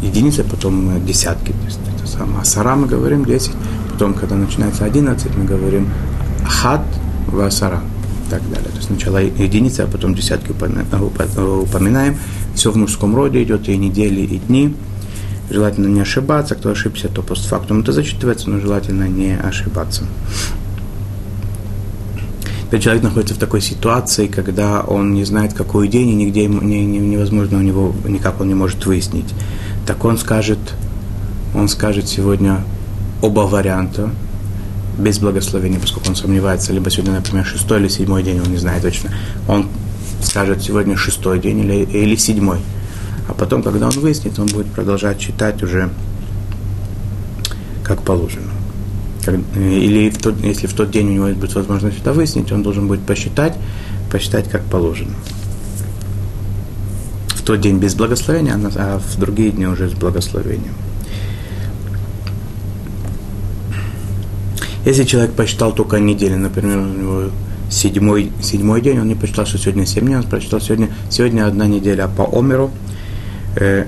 единицы, 0.00 0.44
потом 0.44 0.96
э, 0.96 1.00
десятки, 1.00 1.50
то 1.50 1.64
есть 1.64 1.80
это 1.96 2.06
самое. 2.06 2.42
Асара 2.42 2.76
мы 2.76 2.86
говорим 2.86 3.24
10, 3.24 3.50
потом, 3.90 4.14
когда 4.14 4.36
начинается 4.36 4.84
11, 4.84 5.36
мы 5.36 5.44
говорим 5.44 5.88
хат 6.44 6.82
васара 7.26 7.80
и 8.26 8.30
так 8.30 8.42
далее. 8.48 8.70
То 8.70 8.76
есть 8.76 8.86
сначала 8.86 9.18
единицы, 9.18 9.80
а 9.80 9.86
потом 9.88 10.14
десятки 10.14 10.52
упоминаем. 10.52 12.16
Все 12.56 12.72
в 12.72 12.76
мужском 12.76 13.14
роде 13.14 13.42
идет, 13.42 13.68
и 13.68 13.76
недели, 13.76 14.22
и 14.22 14.38
дни. 14.38 14.74
Желательно 15.50 15.88
не 15.88 16.00
ошибаться. 16.00 16.54
Кто 16.54 16.70
ошибся, 16.70 17.08
то 17.08 17.22
постфактум 17.22 17.80
это 17.80 17.92
зачитывается, 17.92 18.48
но 18.48 18.58
желательно 18.60 19.06
не 19.06 19.36
ошибаться. 19.36 20.04
Когда 22.70 22.82
человек 22.82 23.02
находится 23.04 23.34
в 23.34 23.38
такой 23.38 23.60
ситуации, 23.60 24.26
когда 24.26 24.80
он 24.80 25.12
не 25.12 25.24
знает, 25.24 25.52
какой 25.52 25.86
день, 25.86 26.08
и 26.08 26.14
нигде 26.14 26.46
не, 26.46 26.84
не, 26.84 26.98
невозможно 26.98 27.58
у 27.58 27.62
него, 27.62 27.94
никак 28.08 28.40
он 28.40 28.48
не 28.48 28.54
может 28.54 28.84
выяснить, 28.86 29.32
так 29.86 30.04
он 30.04 30.18
скажет, 30.18 30.58
он 31.54 31.68
скажет 31.68 32.08
сегодня 32.08 32.64
оба 33.20 33.40
варианта 33.40 34.10
без 34.98 35.18
благословения, 35.18 35.78
поскольку 35.78 36.08
он 36.08 36.16
сомневается, 36.16 36.72
либо 36.72 36.90
сегодня, 36.90 37.12
например, 37.12 37.44
шестой 37.44 37.80
или 37.80 37.88
седьмой 37.88 38.22
день, 38.22 38.40
он 38.40 38.50
не 38.50 38.56
знает 38.56 38.82
точно. 38.82 39.10
Он 39.46 39.66
скажет 40.36 40.62
сегодня 40.62 40.98
шестой 40.98 41.38
день 41.38 41.60
или, 41.60 41.76
или 41.84 42.14
седьмой. 42.14 42.58
А 43.26 43.32
потом, 43.32 43.62
когда 43.62 43.86
он 43.86 43.98
выяснит, 43.98 44.38
он 44.38 44.48
будет 44.48 44.66
продолжать 44.66 45.18
читать 45.18 45.62
уже 45.62 45.88
как 47.82 48.02
положено. 48.02 48.52
Или 49.54 50.10
в 50.10 50.18
тот, 50.18 50.38
если 50.44 50.66
в 50.66 50.74
тот 50.74 50.90
день 50.90 51.08
у 51.08 51.12
него 51.12 51.28
будет 51.28 51.54
возможность 51.54 52.00
это 52.02 52.12
выяснить, 52.12 52.52
он 52.52 52.62
должен 52.62 52.86
будет 52.86 53.00
посчитать, 53.00 53.56
посчитать 54.12 54.50
как 54.50 54.62
положено. 54.64 55.14
В 57.28 57.40
тот 57.40 57.62
день 57.62 57.78
без 57.78 57.94
благословения, 57.94 58.60
а 58.76 58.98
в 58.98 59.18
другие 59.18 59.52
дни 59.52 59.66
уже 59.66 59.88
с 59.88 59.94
благословением. 59.94 60.74
Если 64.84 65.04
человек 65.04 65.32
посчитал 65.32 65.72
только 65.72 65.98
неделю, 65.98 66.36
например, 66.36 66.76
у 66.76 66.84
него 66.84 67.30
седьмой, 67.76 68.32
седьмой 68.42 68.80
день, 68.80 68.98
он 68.98 69.08
не 69.08 69.14
посчитал, 69.14 69.46
что 69.46 69.58
сегодня 69.58 69.86
семь 69.86 70.06
дней, 70.06 70.16
он 70.16 70.24
прочитал 70.24 70.60
сегодня, 70.60 70.88
сегодня 71.10 71.46
одна 71.46 71.66
неделя 71.66 72.08
по 72.08 72.24
Омеру, 72.32 72.70
э, 73.56 73.86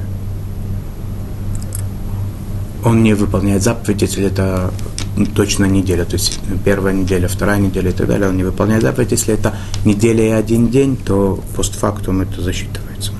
он 2.85 3.03
не 3.03 3.14
выполняет 3.14 3.62
заповедь, 3.62 4.03
если 4.03 4.27
это 4.27 4.70
точно 5.35 5.64
неделя, 5.64 6.05
то 6.05 6.14
есть 6.14 6.38
первая 6.64 6.94
неделя, 6.94 7.27
вторая 7.29 7.59
неделя 7.59 7.90
и 7.90 7.92
так 7.92 8.07
далее, 8.07 8.29
он 8.29 8.37
не 8.37 8.44
выполняет 8.44 8.83
заповедь. 8.83 9.11
Если 9.12 9.35
это 9.35 9.55
неделя 9.85 10.24
и 10.24 10.31
один 10.31 10.68
день, 10.68 10.96
то 10.96 11.42
постфактум 11.57 12.20
это 12.20 12.40
засчитывается. 12.40 12.88
Э, 13.11 13.18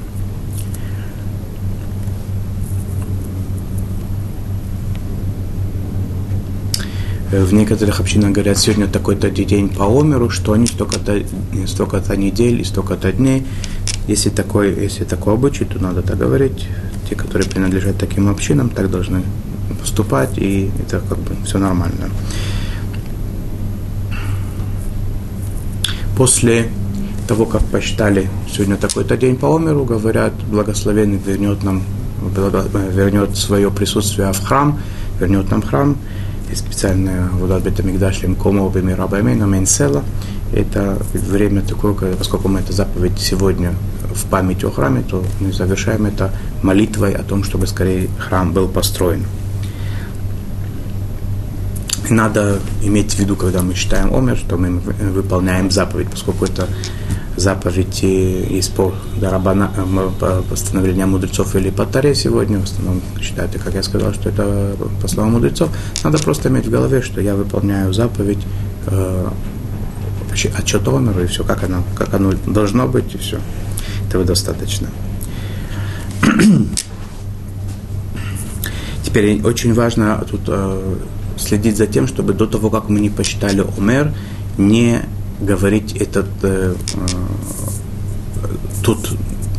в 7.31 7.53
некоторых 7.53 8.01
общинах 8.01 8.33
говорят, 8.33 8.57
сегодня 8.57 8.87
такой-то 8.87 9.31
день 9.31 9.69
по 9.69 9.85
омеру, 9.85 10.31
что 10.31 10.53
они 10.53 10.67
столько-то, 10.67 11.23
столько-то 11.67 12.17
недель 12.17 12.61
и 12.61 12.65
столько-то 12.65 13.13
дней. 13.13 13.47
Если 14.07 14.31
такой, 14.31 14.75
если 14.75 15.05
такой 15.05 15.35
обычай, 15.35 15.65
то 15.65 15.79
надо 15.79 16.03
так 16.03 16.17
говорить. 16.17 16.67
Те, 17.09 17.15
которые 17.15 17.49
принадлежат 17.49 17.99
таким 17.99 18.29
общинам, 18.29 18.71
так 18.71 18.91
должны 18.91 19.23
поступать, 19.79 20.39
и 20.39 20.71
это 20.81 21.01
как 21.01 21.19
бы 21.19 21.37
все 21.45 21.59
нормально. 21.59 22.09
После 26.17 26.71
того, 27.29 27.45
как 27.45 27.63
посчитали 27.65 28.29
сегодня 28.51 28.77
такой-то 28.77 29.17
день 29.19 29.37
по 29.37 29.55
омеру, 29.55 29.85
говорят, 29.85 30.33
благословенный 30.51 31.19
вернет 31.19 31.63
нам 31.63 31.83
вернет 32.95 33.37
свое 33.37 33.71
присутствие 33.71 34.33
в 34.33 34.43
храм, 34.43 34.81
вернет 35.21 35.51
нам 35.51 35.63
храм, 35.63 35.97
есть 36.51 36.65
специальная 36.65 37.29
вода 37.29 37.59
Бетамикдаш 37.61 38.23
Лемкомо 38.23 38.69
Бемирабаймейна 38.71 39.47
Мейнсела. 39.47 40.03
Это 40.53 40.97
время 41.13 41.63
такое, 41.63 42.15
поскольку 42.15 42.49
мы 42.49 42.61
это 42.61 42.73
заповедь 42.73 43.19
сегодня 43.19 43.75
в 44.15 44.25
память 44.27 44.65
о 44.65 44.71
храме, 44.71 45.03
то 45.03 45.23
мы 45.41 45.53
завершаем 45.53 46.07
это 46.07 46.33
молитвой 46.63 47.13
о 47.13 47.23
том, 47.23 47.45
чтобы 47.45 47.67
скорее 47.67 48.09
храм 48.19 48.53
был 48.53 48.69
построен. 48.69 49.25
Надо 52.09 52.61
иметь 52.83 53.13
в 53.13 53.19
виду, 53.19 53.37
когда 53.37 53.61
мы 53.61 53.75
читаем 53.75 54.15
Омер, 54.15 54.39
что 54.39 54.57
мы 54.57 54.79
выполняем 54.79 55.71
заповедь, 55.71 56.09
поскольку 56.11 56.47
это 56.47 56.67
заповедь 57.39 58.03
из 58.03 58.69
по 58.69 58.95
Дарабана, 59.21 59.71
э, 59.77 60.43
постановления 60.49 61.07
мудрецов 61.07 61.55
или 61.57 61.71
по 61.71 61.87
Таре 61.87 62.15
сегодня, 62.15 62.59
в 62.59 62.65
основном 62.65 63.01
считают, 63.21 63.53
как 63.63 63.75
я 63.75 63.83
сказал, 63.83 64.13
что 64.13 64.29
это 64.29 64.77
по 65.01 65.09
словам 65.09 65.33
мудрецов, 65.33 65.71
надо 66.05 66.19
просто 66.19 66.49
иметь 66.49 66.67
в 66.67 66.71
голове, 66.71 67.03
что 67.03 67.21
я 67.21 67.35
выполняю 67.35 67.93
заповедь 67.93 68.45
э, 68.87 69.29
отчет 70.57 70.87
Омеру, 70.87 71.23
и 71.23 71.27
все, 71.27 71.45
как 71.45 71.65
оно, 71.65 71.83
как 71.97 72.15
оно 72.15 72.33
должно 72.47 72.87
быть, 72.87 73.15
и 73.15 73.19
все. 73.19 73.39
Этого 74.09 74.25
достаточно. 74.25 74.89
Теперь 79.05 79.43
очень 79.43 79.75
важно 79.75 80.25
тут 80.31 80.43
э, 80.47 80.97
следить 81.37 81.77
за 81.77 81.87
тем, 81.87 82.07
чтобы 82.07 82.35
до 82.35 82.47
того, 82.47 82.71
как 82.71 82.89
мы 82.89 83.01
не 83.01 83.11
посчитали 83.11 83.65
Омер, 83.77 84.13
не 84.57 85.03
говорить 85.41 85.97
этот 85.97 86.29
э, 86.43 86.75
э, 86.75 88.49
тут 88.83 88.99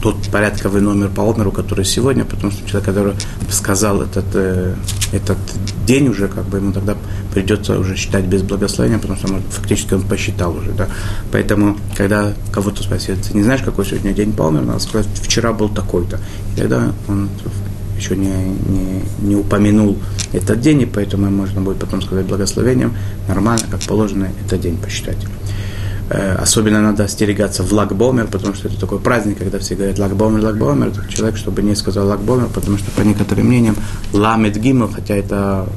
тот 0.01 0.15
порядковый 0.31 0.81
номер 0.81 1.09
по 1.09 1.29
Омеру, 1.29 1.51
который 1.51 1.83
сегодня, 1.83 2.23
потому 2.23 2.51
что 2.51 2.65
человек, 2.67 2.85
который 2.85 3.13
сказал 3.49 4.01
этот, 4.01 4.25
э, 4.33 4.75
этот 5.11 5.37
день 5.85 6.07
уже, 6.07 6.27
как 6.27 6.45
бы 6.45 6.57
ему 6.57 6.71
тогда 6.71 6.95
придется 7.33 7.77
уже 7.77 7.95
считать 7.95 8.25
без 8.25 8.41
благословения, 8.41 8.97
потому 8.97 9.17
что 9.19 9.33
он, 9.33 9.41
фактически 9.49 9.93
он 9.93 10.03
посчитал 10.03 10.55
уже. 10.55 10.71
Да? 10.71 10.87
Поэтому, 11.31 11.77
когда 11.95 12.33
кого-то 12.51 12.83
спросят, 12.83 13.21
ты 13.21 13.35
не 13.35 13.43
знаешь, 13.43 13.61
какой 13.61 13.85
сегодня 13.85 14.13
день 14.13 14.31
по 14.31 14.47
Омеру, 14.47 14.65
надо 14.65 14.79
сказать, 14.79 15.07
вчера 15.21 15.51
был 15.51 15.69
такой-то. 15.69 16.19
И 16.55 16.59
тогда 16.59 16.93
он 17.07 17.29
еще 17.97 18.15
не, 18.15 18.27
не, 18.27 19.03
не 19.19 19.35
упомянул 19.35 19.97
этот 20.31 20.61
день, 20.61 20.81
и 20.81 20.85
поэтому 20.85 21.29
можно 21.29 21.59
будет 21.59 21.79
потом 21.79 22.01
сказать 22.01 22.25
благословением, 22.25 22.93
нормально, 23.27 23.65
как 23.69 23.81
положено, 23.81 24.29
этот 24.45 24.61
день 24.61 24.77
посчитать. 24.77 25.17
Э, 26.09 26.35
особенно 26.41 26.81
надо 26.81 27.03
остерегаться 27.03 27.63
в 27.63 27.71
лагбомер, 27.71 28.27
потому 28.27 28.55
что 28.55 28.67
это 28.67 28.79
такой 28.79 28.99
праздник, 28.99 29.37
когда 29.37 29.59
все 29.59 29.75
говорят 29.75 29.99
лагбомер, 29.99 30.41
лагбомер. 30.43 30.91
Человек, 31.07 31.37
чтобы 31.37 31.61
не 31.61 31.75
сказал 31.75 32.07
лагбомер, 32.07 32.47
потому 32.47 32.77
что 32.77 32.89
по 32.91 33.01
некоторым 33.01 33.45
мнениям 33.45 33.75
ламет 34.11 34.57
гимл, 34.57 34.89
хотя 34.89 35.15
это 35.15 35.67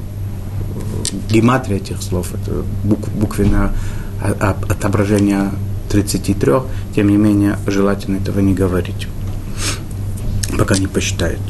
э, 1.12 1.16
гематрия 1.28 1.76
этих 1.76 2.02
слов, 2.02 2.28
это 2.34 2.64
бук, 2.84 3.08
буквенное 3.08 3.72
отображение 4.68 5.50
33, 5.90 6.52
тем 6.94 7.08
не 7.08 7.16
менее 7.16 7.58
желательно 7.66 8.16
этого 8.16 8.38
не 8.38 8.54
говорить, 8.54 9.08
пока 10.56 10.78
не 10.78 10.86
посчитают. 10.86 11.40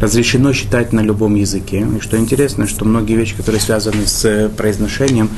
Разрешено 0.00 0.52
считать 0.52 0.92
на 0.92 1.00
любом 1.00 1.34
языке. 1.34 1.86
И 1.96 2.00
что 2.00 2.16
интересно, 2.16 2.66
что 2.66 2.84
многие 2.84 3.14
вещи, 3.14 3.34
которые 3.36 3.60
связаны 3.60 4.06
с 4.06 4.24
э, 4.24 4.48
произношением, 4.48 5.30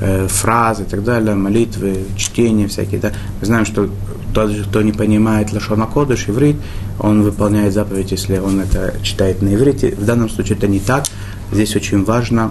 э, 0.00 0.26
фразы 0.28 0.82
и 0.82 0.86
так 0.86 1.04
далее, 1.04 1.34
молитвы, 1.34 2.04
чтения 2.16 2.68
всякие, 2.68 3.00
да, 3.00 3.12
мы 3.40 3.46
знаем, 3.46 3.64
что 3.66 3.88
тот, 4.32 4.50
кто 4.68 4.82
не 4.82 4.92
понимает 4.92 5.52
Лашона 5.52 5.86
Кодыш, 5.86 6.28
иврит, 6.28 6.56
он 6.98 7.22
выполняет 7.22 7.72
заповедь, 7.72 8.12
если 8.12 8.38
он 8.38 8.60
это 8.60 8.94
читает 9.02 9.42
на 9.42 9.54
иврите. 9.54 9.94
В 9.96 10.04
данном 10.04 10.28
случае 10.28 10.58
это 10.58 10.66
не 10.66 10.80
так. 10.80 11.04
Здесь 11.52 11.76
очень 11.76 12.04
важно 12.04 12.50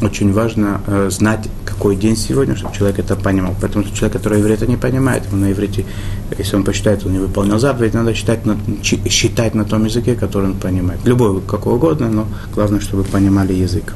очень 0.00 0.32
важно 0.32 0.80
э, 0.86 1.08
знать, 1.10 1.48
какой 1.78 1.94
день 1.94 2.16
сегодня, 2.16 2.56
чтобы 2.56 2.74
человек 2.74 2.98
это 2.98 3.14
понимал. 3.14 3.54
Поэтому 3.60 3.84
человек, 3.84 4.14
который 4.14 4.40
иврит 4.40 4.66
не 4.66 4.76
понимает, 4.76 5.22
он 5.32 5.42
на 5.42 5.52
иврите, 5.52 5.84
если 6.36 6.56
он 6.56 6.64
посчитает, 6.64 7.06
он 7.06 7.12
не 7.12 7.20
выполнил 7.20 7.60
заповедь, 7.60 7.94
надо 7.94 8.14
считать 8.14 8.44
на, 8.44 8.58
считать 8.82 9.54
на 9.54 9.64
том 9.64 9.84
языке, 9.84 10.16
который 10.16 10.46
он 10.46 10.54
понимает. 10.54 10.98
Любой, 11.04 11.40
какой 11.40 11.74
угодно, 11.74 12.10
но 12.10 12.26
главное, 12.52 12.80
чтобы 12.80 13.04
понимали 13.04 13.52
язык. 13.52 13.94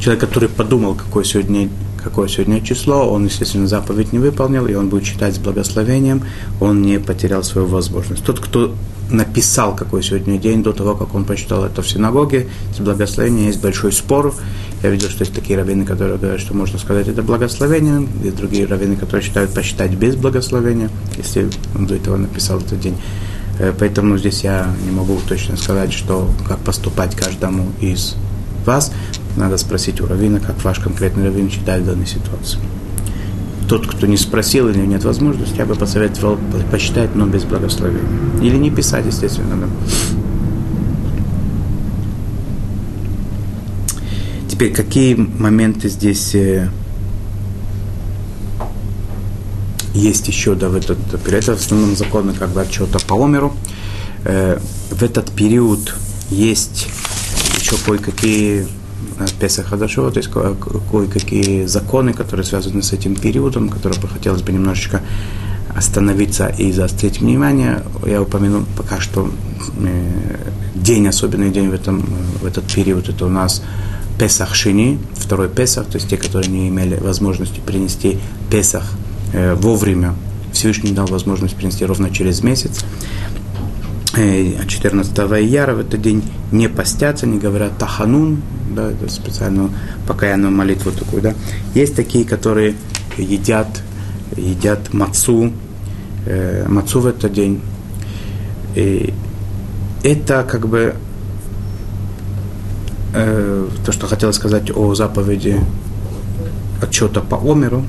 Человек, 0.00 0.20
который 0.20 0.48
подумал, 0.48 0.96
какой 0.96 1.24
сегодня 1.24 1.68
какое 2.02 2.28
сегодня 2.28 2.62
число, 2.62 3.08
он, 3.12 3.26
естественно, 3.26 3.68
заповедь 3.68 4.12
не 4.12 4.18
выполнил, 4.18 4.66
и 4.66 4.74
он 4.74 4.88
будет 4.88 5.04
читать 5.04 5.34
с 5.34 5.38
благословением, 5.38 6.24
он 6.58 6.80
не 6.80 6.98
потерял 6.98 7.44
свою 7.44 7.66
возможность. 7.66 8.24
Тот, 8.24 8.40
кто 8.40 8.74
написал, 9.10 9.74
какой 9.74 10.02
сегодня 10.02 10.38
день, 10.38 10.62
до 10.62 10.72
того, 10.72 10.94
как 10.94 11.14
он 11.14 11.24
почитал 11.24 11.64
это 11.64 11.82
в 11.82 11.88
синагоге, 11.88 12.48
с 12.74 12.80
благословением 12.80 13.46
есть 13.46 13.60
большой 13.60 13.92
спор. 13.92 14.34
Я 14.82 14.90
видел, 14.90 15.08
что 15.08 15.22
есть 15.22 15.34
такие 15.34 15.58
раввины, 15.58 15.84
которые 15.84 16.18
говорят, 16.18 16.40
что 16.40 16.54
можно 16.54 16.78
сказать 16.78 17.08
это 17.08 17.22
благословением, 17.22 18.08
и 18.24 18.30
другие 18.30 18.66
раввины, 18.66 18.96
которые 18.96 19.24
считают 19.24 19.52
посчитать 19.52 19.92
без 19.92 20.16
благословения, 20.16 20.90
если 21.16 21.48
он 21.76 21.86
до 21.86 21.96
этого 21.96 22.16
написал 22.16 22.58
этот 22.58 22.80
день. 22.80 22.96
Э, 23.58 23.72
поэтому 23.78 24.16
здесь 24.16 24.42
я 24.42 24.72
не 24.84 24.90
могу 24.90 25.18
точно 25.28 25.56
сказать, 25.56 25.92
что 25.92 26.30
как 26.48 26.58
поступать 26.60 27.14
каждому 27.14 27.66
из 27.80 28.16
вас. 28.64 28.92
Надо 29.36 29.58
спросить 29.58 30.00
у 30.00 30.06
раввина, 30.06 30.40
как 30.40 30.62
ваш 30.64 30.78
конкретный 30.78 31.24
раввин 31.24 31.50
считает 31.50 31.82
в 31.82 31.86
данной 31.86 32.06
ситуации 32.06 32.58
тот, 33.70 33.86
кто 33.86 34.08
не 34.08 34.16
спросил 34.16 34.68
или 34.68 34.84
нет 34.84 35.04
возможности, 35.04 35.56
я 35.56 35.64
бы 35.64 35.76
посоветовал 35.76 36.40
посчитать, 36.72 37.14
но 37.14 37.24
без 37.26 37.44
благословения. 37.44 38.02
Или 38.42 38.56
не 38.56 38.68
писать, 38.68 39.06
естественно. 39.06 39.56
Да. 39.56 39.66
Теперь, 44.48 44.72
какие 44.72 45.14
моменты 45.14 45.88
здесь 45.88 46.34
э, 46.34 46.68
есть 49.94 50.26
еще, 50.26 50.56
да, 50.56 50.68
в 50.68 50.74
этот 50.74 50.98
период, 51.22 51.44
это 51.44 51.56
в 51.56 51.60
основном 51.60 51.94
законы 51.94 52.32
как 52.32 52.50
бы 52.50 52.62
отчета 52.62 52.98
по 53.06 53.24
Омеру. 53.24 53.54
Э, 54.24 54.58
в 54.90 55.00
этот 55.00 55.30
период 55.30 55.94
есть 56.28 56.88
еще 57.56 57.76
кое-какие 57.86 58.66
Песах 59.38 59.66
Хадашова, 59.66 60.10
то 60.10 60.18
есть 60.18 60.30
кое-какие 60.30 61.66
законы, 61.66 62.12
которые 62.12 62.44
связаны 62.44 62.82
с 62.82 62.92
этим 62.92 63.14
периодом, 63.14 63.68
которые 63.68 64.00
бы 64.00 64.08
хотелось 64.08 64.42
бы 64.42 64.52
немножечко 64.52 65.02
остановиться 65.74 66.48
и 66.48 66.72
заострить 66.72 67.20
внимание, 67.20 67.82
я 68.04 68.22
упомяну 68.22 68.64
пока 68.76 69.00
что 69.00 69.30
э, 69.78 70.50
день, 70.74 71.06
особенный 71.06 71.50
день 71.50 71.70
в, 71.70 71.74
этом, 71.74 72.00
в 72.40 72.44
этот 72.44 72.64
период, 72.64 73.08
это 73.08 73.26
у 73.26 73.28
нас 73.28 73.62
Песах 74.18 74.54
Шини, 74.54 74.98
второй 75.14 75.48
Песах, 75.48 75.86
то 75.86 75.96
есть 75.96 76.08
те, 76.08 76.16
которые 76.16 76.50
не 76.50 76.68
имели 76.68 76.96
возможности 76.96 77.60
принести 77.60 78.18
Песах 78.50 78.84
э, 79.32 79.54
вовремя, 79.54 80.14
Всевышний 80.52 80.92
дал 80.92 81.06
возможность 81.06 81.56
принести 81.56 81.84
ровно 81.84 82.10
через 82.10 82.42
месяц. 82.42 82.84
14 84.66 85.18
э, 85.18 85.42
ияра 85.42 85.74
в 85.74 85.80
этот 85.80 86.00
день 86.00 86.22
не 86.52 86.68
постятся, 86.68 87.26
не 87.26 87.38
говорят 87.38 87.78
таханун, 87.78 88.42
да, 88.74 88.90
это 88.90 89.08
специальную 89.08 89.70
покаянную 90.06 90.52
молитву 90.52 90.92
такую, 90.92 91.22
да. 91.22 91.34
Есть 91.74 91.96
такие, 91.96 92.24
которые 92.24 92.74
едят, 93.16 93.82
едят 94.36 94.92
мацу, 94.92 95.52
э, 96.26 96.66
мацу 96.68 97.00
в 97.00 97.06
этот 97.06 97.32
день. 97.32 97.60
И 98.74 99.12
это 100.02 100.44
как 100.44 100.68
бы 100.68 100.94
э, 103.14 103.68
то, 103.84 103.92
что 103.92 104.06
хотел 104.06 104.32
сказать 104.32 104.70
о 104.74 104.94
заповеди 104.94 105.60
отчета 106.82 107.20
по 107.20 107.36
Омеру. 107.36 107.84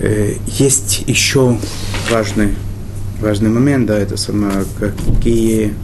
Э, 0.00 0.34
есть 0.46 1.04
еще 1.06 1.58
важный, 2.10 2.54
важный 3.20 3.50
момент, 3.50 3.86
да, 3.86 3.98
это 3.98 4.16
самое, 4.16 4.64
какие, 4.78 5.74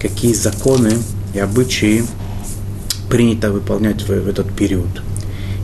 какие 0.00 0.32
законы 0.32 0.92
и 1.34 1.38
обычаи 1.38 2.04
принято 3.08 3.52
выполнять 3.52 4.02
в, 4.02 4.08
в 4.08 4.28
этот 4.28 4.52
период. 4.54 5.02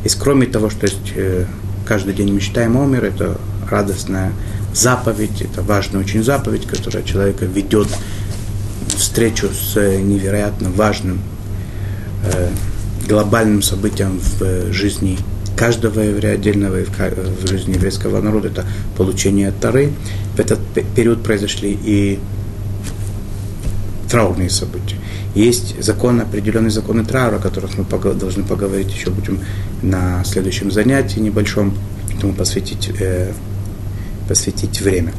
И 0.05 0.09
кроме 0.09 0.47
того, 0.47 0.71
что 0.71 0.87
есть, 0.87 1.13
э, 1.15 1.47
каждый 1.85 2.15
день 2.15 2.33
мы 2.33 2.41
читаем 2.41 2.77
Омер, 2.77 3.05
это 3.05 3.41
радостная 3.71 4.33
заповедь, 4.75 5.43
это 5.43 5.63
важная 5.63 6.01
очень 6.01 6.23
заповедь, 6.25 6.67
которая 6.67 7.03
человека 7.05 7.45
ведет 7.45 7.89
встречу 8.89 9.49
с 9.49 9.77
невероятно 9.77 10.71
важным 10.71 11.21
э, 12.25 12.49
глобальным 13.09 13.63
событием 13.63 14.21
в 14.39 14.73
жизни 14.73 15.19
каждого 15.63 16.01
еврея 16.01 16.35
отдельного 16.35 16.79
в 16.85 17.47
жизни 17.47 17.75
еврейского 17.75 18.21
народа, 18.21 18.49
это 18.49 18.67
получение 18.97 19.53
Тары. 19.53 19.93
В 20.35 20.41
этот 20.41 20.59
период 20.97 21.23
произошли 21.23 21.79
и 21.85 22.19
траурные 24.11 24.51
события. 24.51 24.97
Есть 25.37 25.81
законы, 25.81 26.23
определенные 26.23 26.73
законы 26.73 27.05
траура, 27.05 27.37
о 27.37 27.39
которых 27.39 27.79
мы 27.79 27.85
должны 28.15 28.43
поговорить 28.43 28.93
еще 28.93 29.11
будем 29.11 29.39
на 29.83 30.25
следующем 30.25 30.73
занятии 30.73 31.21
небольшом, 31.21 31.73
этому 32.13 32.33
посвятить, 32.33 32.91
э, 32.99 33.33
посвятить 34.29 34.81
время. 34.81 35.13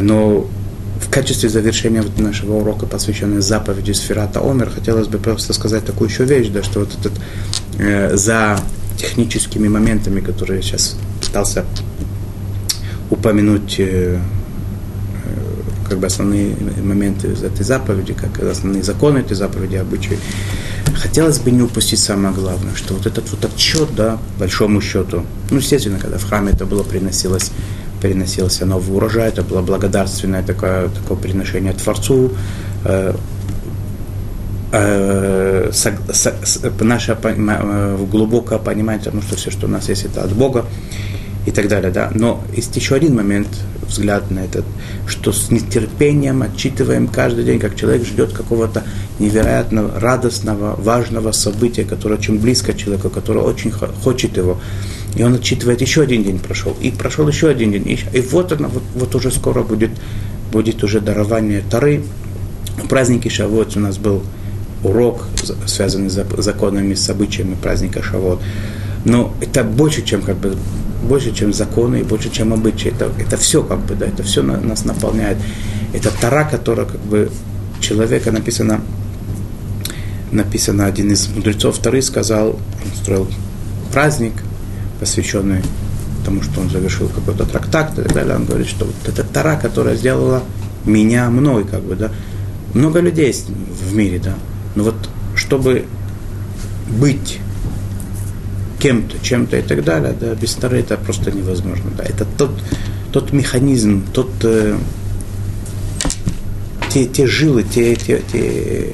Но 0.00 0.46
в 1.00 1.10
качестве 1.10 1.48
завершения 1.48 2.02
вот 2.02 2.16
нашего 2.20 2.58
урока, 2.58 2.86
посвященного 2.86 3.40
заповеди 3.40 3.90
Сферата 3.90 4.38
Омер, 4.40 4.70
хотелось 4.70 5.08
бы 5.08 5.18
просто 5.18 5.52
сказать 5.52 5.84
такую 5.84 6.10
еще 6.10 6.24
вещь, 6.24 6.46
да, 6.46 6.62
что 6.62 6.78
вот 6.78 6.90
этот 6.96 7.12
э, 7.80 8.16
за 8.16 8.60
техническими 8.96 9.68
моментами, 9.68 10.20
которые 10.20 10.58
я 10.58 10.62
сейчас 10.62 10.96
пытался 11.20 11.64
упомянуть 13.10 13.76
э, 13.78 14.18
как 15.88 15.98
бы 15.98 16.06
основные 16.06 16.56
моменты 16.82 17.28
этой 17.28 17.64
заповеди, 17.64 18.14
как 18.14 18.42
основные 18.42 18.82
законы 18.82 19.18
этой 19.18 19.34
заповеди, 19.34 19.76
обычаи. 19.76 20.18
Хотелось 20.94 21.38
бы 21.38 21.50
не 21.50 21.62
упустить 21.62 21.98
самое 21.98 22.34
главное, 22.34 22.74
что 22.74 22.94
вот 22.94 23.06
этот 23.06 23.30
вот 23.30 23.44
отчет, 23.44 23.88
да, 23.94 24.18
большому 24.38 24.80
счету, 24.80 25.24
ну, 25.50 25.58
естественно, 25.58 25.98
когда 25.98 26.18
в 26.18 26.24
храме 26.24 26.52
это 26.52 26.64
было 26.64 26.82
приносилось, 26.82 27.50
переносился 28.00 28.66
новый 28.66 28.96
урожай, 28.96 29.28
это 29.28 29.42
было 29.42 29.62
благодарственное 29.62 30.42
такое, 30.42 30.88
такое 30.88 31.16
приношение 31.16 31.72
Творцу, 31.72 32.32
э, 32.84 33.14
э, 34.74 35.70
наше 36.80 37.16
э, 37.22 38.06
глубокое 38.10 38.58
понимание 38.58 39.04
тому, 39.04 39.22
что 39.22 39.36
все, 39.36 39.50
что 39.50 39.66
у 39.66 39.70
нас 39.70 39.88
есть, 39.88 40.04
это 40.04 40.22
от 40.22 40.32
Бога 40.32 40.64
и 41.46 41.50
так 41.50 41.68
далее. 41.68 41.90
Да? 41.90 42.10
Но 42.14 42.42
есть 42.56 42.74
еще 42.76 42.94
один 42.94 43.14
момент, 43.14 43.48
взгляд 43.86 44.30
на 44.30 44.40
этот, 44.40 44.64
что 45.06 45.32
с 45.32 45.50
нетерпением 45.50 46.42
отчитываем 46.42 47.06
каждый 47.06 47.44
день, 47.44 47.58
как 47.58 47.76
человек 47.76 48.06
ждет 48.06 48.32
какого-то 48.32 48.82
невероятно 49.18 49.90
радостного, 50.00 50.74
важного 50.80 51.32
события, 51.32 51.84
которое 51.84 52.16
очень 52.16 52.38
близко 52.38 52.74
человеку, 52.74 53.10
которое 53.10 53.40
очень 53.44 53.70
хочет 53.70 54.36
его. 54.36 54.58
И 55.16 55.22
он 55.22 55.34
отчитывает, 55.34 55.80
еще 55.80 56.02
один 56.02 56.24
день 56.24 56.38
прошел, 56.38 56.74
и 56.80 56.90
прошел 56.90 57.28
еще 57.28 57.48
один 57.48 57.72
день. 57.72 57.88
И, 57.88 58.18
и 58.18 58.20
вот, 58.20 58.50
оно, 58.50 58.68
вот, 58.68 58.82
вот 58.94 59.14
уже 59.14 59.30
скоро 59.30 59.62
будет, 59.62 59.90
будет 60.50 60.82
уже 60.82 61.00
дарование 61.00 61.62
Тары. 61.70 62.02
В 62.82 62.88
празднике 62.88 63.30
Шавот 63.30 63.76
у 63.76 63.80
нас 63.80 63.98
был 63.98 64.24
урок, 64.84 65.24
связанный 65.66 66.10
с 66.10 66.24
законами, 66.38 66.94
с 66.94 67.04
событиями 67.04 67.56
праздника 67.60 68.02
Шавот. 68.02 68.40
Но 69.04 69.34
это 69.40 69.64
больше, 69.64 70.02
чем 70.02 70.22
как 70.22 70.36
бы 70.36 70.56
больше, 71.04 71.34
чем 71.34 71.52
законы 71.52 72.00
и 72.00 72.02
больше, 72.02 72.30
чем 72.30 72.52
обычаи. 72.52 72.90
Это, 72.90 73.10
это 73.18 73.36
все 73.36 73.62
как 73.62 73.80
бы, 73.80 73.94
да, 73.94 74.06
это 74.06 74.22
все 74.22 74.42
на, 74.42 74.58
нас 74.60 74.84
наполняет. 74.84 75.38
Это 75.92 76.10
Тара, 76.20 76.48
которая 76.50 76.86
как 76.86 77.00
бы 77.00 77.30
человека 77.80 78.32
написано, 78.32 78.80
написано 80.32 80.86
один 80.86 81.12
из 81.12 81.28
мудрецов 81.28 81.78
Тары 81.78 82.02
сказал, 82.02 82.50
он 82.50 82.96
строил 83.02 83.28
праздник, 83.92 84.32
посвященный 85.00 85.62
тому, 86.24 86.42
что 86.42 86.60
он 86.60 86.70
завершил 86.70 87.08
какой-то 87.08 87.44
трактат 87.44 87.98
и 87.98 88.02
так 88.02 88.12
далее. 88.12 88.36
Он 88.36 88.46
говорит, 88.46 88.66
что 88.66 88.86
вот 88.86 88.94
это 89.06 89.22
Тара, 89.22 89.58
которая 89.60 89.96
сделала 89.96 90.42
меня 90.86 91.30
мной, 91.30 91.64
как 91.64 91.82
бы, 91.82 91.96
да. 91.96 92.10
Много 92.72 93.00
людей 93.00 93.32
в 93.32 93.94
мире, 93.94 94.18
да. 94.18 94.34
Но 94.74 94.84
вот 94.84 94.96
чтобы 95.36 95.84
быть 96.88 97.38
кем-то, 98.78 99.16
чем-то 99.22 99.56
и 99.56 99.62
так 99.62 99.82
далее, 99.82 100.14
да, 100.18 100.34
без 100.34 100.54
Тары 100.54 100.80
это 100.80 100.96
просто 100.96 101.30
невозможно. 101.32 101.90
Да. 101.96 102.04
Это 102.04 102.26
тот, 102.36 102.50
тот 103.12 103.32
механизм, 103.32 104.04
тот, 104.12 104.30
э, 104.42 104.76
те, 106.92 107.06
те 107.06 107.26
жилы, 107.26 107.62
те, 107.62 107.96
те, 107.96 108.22
те, 108.30 108.92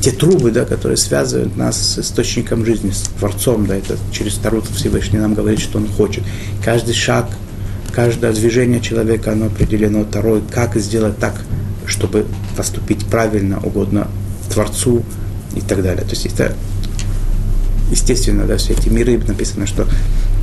те 0.00 0.10
трубы, 0.10 0.50
да, 0.50 0.64
которые 0.64 0.96
связывают 0.96 1.56
нас 1.56 1.78
с 1.80 1.98
источником 2.00 2.66
жизни, 2.66 2.90
с 2.90 3.02
Творцом, 3.18 3.66
да, 3.66 3.76
это 3.76 3.96
через 4.12 4.34
Тару 4.34 4.62
Всевышний 4.62 5.18
нам 5.20 5.34
говорит, 5.34 5.60
что 5.60 5.78
Он 5.78 5.86
хочет. 5.86 6.24
Каждый 6.64 6.94
шаг, 6.94 7.28
каждое 7.92 8.32
движение 8.32 8.80
человека, 8.80 9.32
оно 9.32 9.46
определено 9.46 10.04
второй, 10.04 10.42
как 10.50 10.74
сделать 10.76 11.18
так, 11.18 11.40
чтобы 11.86 12.26
поступить 12.56 13.03
правильно, 13.14 13.60
угодно 13.62 14.08
Творцу 14.52 15.04
и 15.54 15.60
так 15.60 15.84
далее. 15.84 16.02
То 16.02 16.10
есть 16.10 16.26
это 16.26 16.52
естественно, 17.92 18.44
да, 18.44 18.56
все 18.56 18.72
эти 18.72 18.88
миры, 18.88 19.16
написано, 19.24 19.68
что 19.68 19.86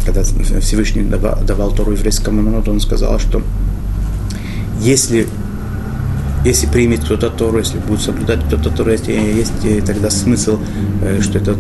когда 0.06 0.24
Всевышний 0.24 1.04
давал, 1.04 1.44
давал 1.44 1.74
Тору 1.74 1.92
еврейскому 1.92 2.42
народу, 2.42 2.72
он 2.72 2.80
сказал, 2.80 3.20
что 3.20 3.44
если, 4.80 5.28
если 6.46 6.66
примет 6.68 7.04
кто-то 7.04 7.30
Тору, 7.30 7.58
если 7.58 7.78
будет 7.78 8.00
соблюдать 8.00 8.40
кто-то 8.46 8.70
Тору, 8.70 8.92
есть, 8.92 9.10
есть 9.10 9.86
тогда 9.86 10.10
смысл, 10.10 10.58
э, 11.02 11.20
что 11.22 11.40
это 11.40 11.58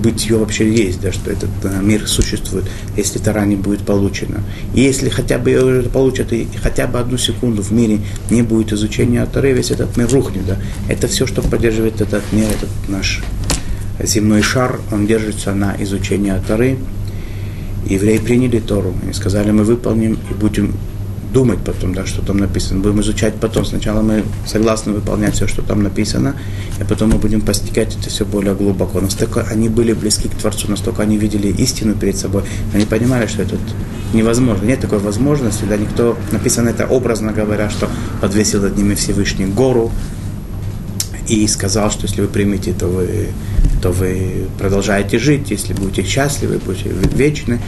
бытие 0.00 0.36
вообще 0.36 0.72
есть, 0.72 1.00
да, 1.00 1.12
что 1.12 1.30
этот 1.30 1.50
э, 1.62 1.80
мир 1.82 2.08
существует, 2.08 2.64
если 2.96 3.18
Тора 3.18 3.44
не 3.44 3.56
будет 3.56 3.80
получена. 3.82 4.42
И 4.74 4.80
если 4.80 5.08
хотя 5.08 5.38
бы 5.38 5.50
ее 5.50 5.82
получат, 5.82 6.32
и 6.32 6.48
хотя 6.62 6.86
бы 6.86 6.98
одну 6.98 7.18
секунду 7.18 7.62
в 7.62 7.70
мире 7.70 8.00
не 8.30 8.42
будет 8.42 8.72
изучения 8.72 9.24
Торы, 9.26 9.52
весь 9.52 9.70
этот 9.70 9.96
мир 9.96 10.08
рухнет. 10.10 10.46
Да. 10.46 10.56
Это 10.88 11.06
все, 11.08 11.26
что 11.26 11.42
поддерживает 11.42 12.00
этот 12.00 12.22
мир, 12.32 12.46
этот 12.46 12.70
наш 12.88 13.22
земной 14.02 14.42
шар, 14.42 14.80
он 14.90 15.06
держится 15.06 15.54
на 15.54 15.76
изучении 15.80 16.32
Торы. 16.46 16.78
Евреи 17.86 18.18
приняли 18.18 18.60
Тору 18.60 18.94
и 19.08 19.12
сказали, 19.12 19.50
мы 19.50 19.64
выполним 19.64 20.18
и 20.30 20.34
будем 20.34 20.74
думать 21.32 21.58
потом, 21.64 21.94
да, 21.94 22.06
что 22.06 22.22
там 22.22 22.38
написано. 22.38 22.80
Будем 22.80 23.00
изучать 23.00 23.34
потом. 23.34 23.64
Сначала 23.64 24.02
мы 24.02 24.24
согласны 24.46 24.92
выполнять 24.92 25.34
все, 25.34 25.46
что 25.46 25.62
там 25.62 25.82
написано, 25.82 26.34
а 26.80 26.84
потом 26.84 27.10
мы 27.10 27.18
будем 27.18 27.40
постигать 27.40 27.96
это 27.96 28.08
все 28.08 28.24
более 28.24 28.54
глубоко. 28.54 29.00
Настолько 29.00 29.42
они 29.42 29.68
были 29.68 29.92
близки 29.92 30.28
к 30.28 30.34
Творцу, 30.34 30.70
настолько 30.70 31.02
они 31.02 31.16
видели 31.16 31.48
истину 31.48 31.94
перед 31.94 32.16
собой. 32.16 32.42
Они 32.74 32.84
понимали, 32.84 33.26
что 33.26 33.42
это 33.42 33.56
невозможно. 34.12 34.66
Нет 34.66 34.80
такой 34.80 34.98
возможности, 34.98 35.64
да, 35.68 35.76
никто, 35.76 36.16
написано 36.32 36.70
это 36.70 36.86
образно 36.86 37.32
говоря, 37.32 37.70
что 37.70 37.88
подвесил 38.20 38.62
над 38.62 38.76
ними 38.76 38.94
Всевышний 38.94 39.46
гору 39.46 39.92
и 41.28 41.46
сказал, 41.46 41.90
что 41.90 42.06
если 42.06 42.22
вы 42.22 42.28
примете, 42.28 42.72
то 42.72 42.86
вы 42.88 43.28
то 43.80 43.92
вы 43.92 44.46
продолжаете 44.58 45.18
жить, 45.18 45.50
если 45.50 45.72
будете 45.72 46.02
счастливы, 46.02 46.58
будете 46.58 46.90
вечны, 47.14 47.58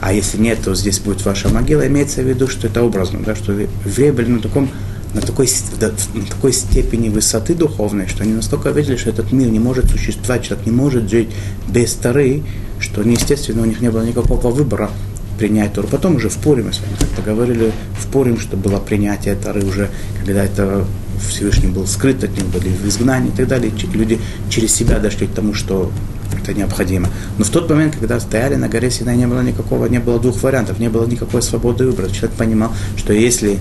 а 0.00 0.12
если 0.12 0.38
нет, 0.38 0.60
то 0.64 0.74
здесь 0.74 1.00
будет 1.00 1.24
ваша 1.24 1.48
могила. 1.48 1.86
Имеется 1.86 2.22
в 2.22 2.28
виду, 2.28 2.48
что 2.48 2.68
это 2.68 2.82
образно, 2.82 3.20
да, 3.24 3.34
что 3.34 3.52
евреи 3.52 4.10
были 4.10 4.28
на, 4.28 4.40
таком, 4.40 4.70
на, 5.14 5.20
такой, 5.20 5.48
на 5.80 6.26
такой 6.26 6.52
степени 6.52 7.08
высоты 7.08 7.54
духовной, 7.54 8.06
что 8.06 8.22
они 8.22 8.32
настолько 8.32 8.70
видели, 8.70 8.96
что 8.96 9.10
этот 9.10 9.32
мир 9.32 9.48
не 9.48 9.58
может 9.58 9.90
существовать, 9.90 10.44
человек 10.44 10.66
не 10.66 10.72
может 10.72 11.10
жить 11.10 11.30
без 11.68 11.94
Тары, 11.94 12.42
что, 12.78 13.02
естественно, 13.02 13.62
у 13.62 13.66
них 13.66 13.80
не 13.80 13.90
было 13.90 14.04
никакого 14.04 14.50
выбора 14.50 14.90
принять 15.38 15.72
Тору. 15.72 15.88
Потом 15.88 16.16
уже 16.16 16.28
в 16.28 16.36
Пуре, 16.36 16.62
мы 16.62 16.72
с 16.72 16.80
вами 16.80 16.96
как-то 16.98 17.72
в 18.00 18.06
Пурим, 18.12 18.38
что 18.38 18.56
было 18.56 18.78
принятие 18.78 19.34
Торы 19.34 19.64
уже, 19.64 19.88
когда 20.18 20.44
это 20.44 20.84
Всевышний 21.28 21.68
был 21.68 21.86
скрыт 21.86 22.22
от 22.24 22.30
них, 22.30 22.46
были 22.46 22.68
в 22.68 22.86
изгнании 22.86 23.30
и 23.30 23.36
так 23.36 23.48
далее. 23.48 23.72
Люди 23.92 24.18
через 24.50 24.74
себя 24.74 24.98
дошли 24.98 25.26
к 25.26 25.32
тому, 25.32 25.54
что 25.54 25.90
это 26.48 26.58
необходимо. 26.58 27.08
Но 27.36 27.44
в 27.44 27.50
тот 27.50 27.68
момент, 27.68 27.96
когда 27.96 28.18
стояли 28.20 28.54
на 28.54 28.68
горе 28.68 28.90
Синай, 28.90 29.16
не 29.16 29.26
было 29.26 29.42
никакого, 29.42 29.86
не 29.86 29.98
было 29.98 30.18
двух 30.18 30.42
вариантов, 30.42 30.78
не 30.78 30.88
было 30.88 31.06
никакой 31.06 31.42
свободы 31.42 31.86
выбора. 31.86 32.08
Человек 32.08 32.32
понимал, 32.36 32.72
что 32.96 33.12
если 33.12 33.58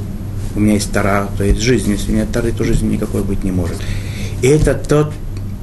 у 0.56 0.60
меня 0.60 0.76
есть 0.76 0.92
Тара, 0.92 1.30
то 1.38 1.44
есть 1.44 1.60
жизнь, 1.60 1.92
если 1.92 2.12
нет 2.14 2.32
Тары, 2.32 2.52
то 2.52 2.64
жизни 2.64 2.94
никакой 2.94 3.24
быть 3.24 3.44
не 3.44 3.52
может. 3.52 3.78
И 4.42 4.48
это 4.48 4.74
тот, 4.74 5.12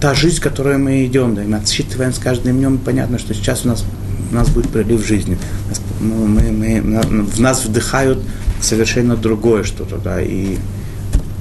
та 0.00 0.14
жизнь, 0.14 0.38
в 0.38 0.42
которой 0.42 0.78
мы 0.78 1.06
идем, 1.06 1.34
да, 1.34 1.42
мы 1.42 1.56
отсчитываем 1.56 2.12
с 2.12 2.18
каждым 2.18 2.58
днем, 2.58 2.78
понятно, 2.78 3.18
что 3.18 3.34
сейчас 3.34 3.64
у 3.64 3.68
нас, 3.68 3.84
у 4.30 4.34
нас 4.34 4.48
будет 4.50 4.68
прилив 4.68 5.04
жизни. 5.06 5.38
Мы, 6.00 6.50
мы, 6.52 6.82
мы, 6.82 7.22
в 7.22 7.40
нас 7.40 7.64
вдыхают 7.64 8.18
совершенно 8.60 9.16
другое 9.16 9.64
что-то, 9.64 9.96
да, 9.96 10.20
и 10.20 10.58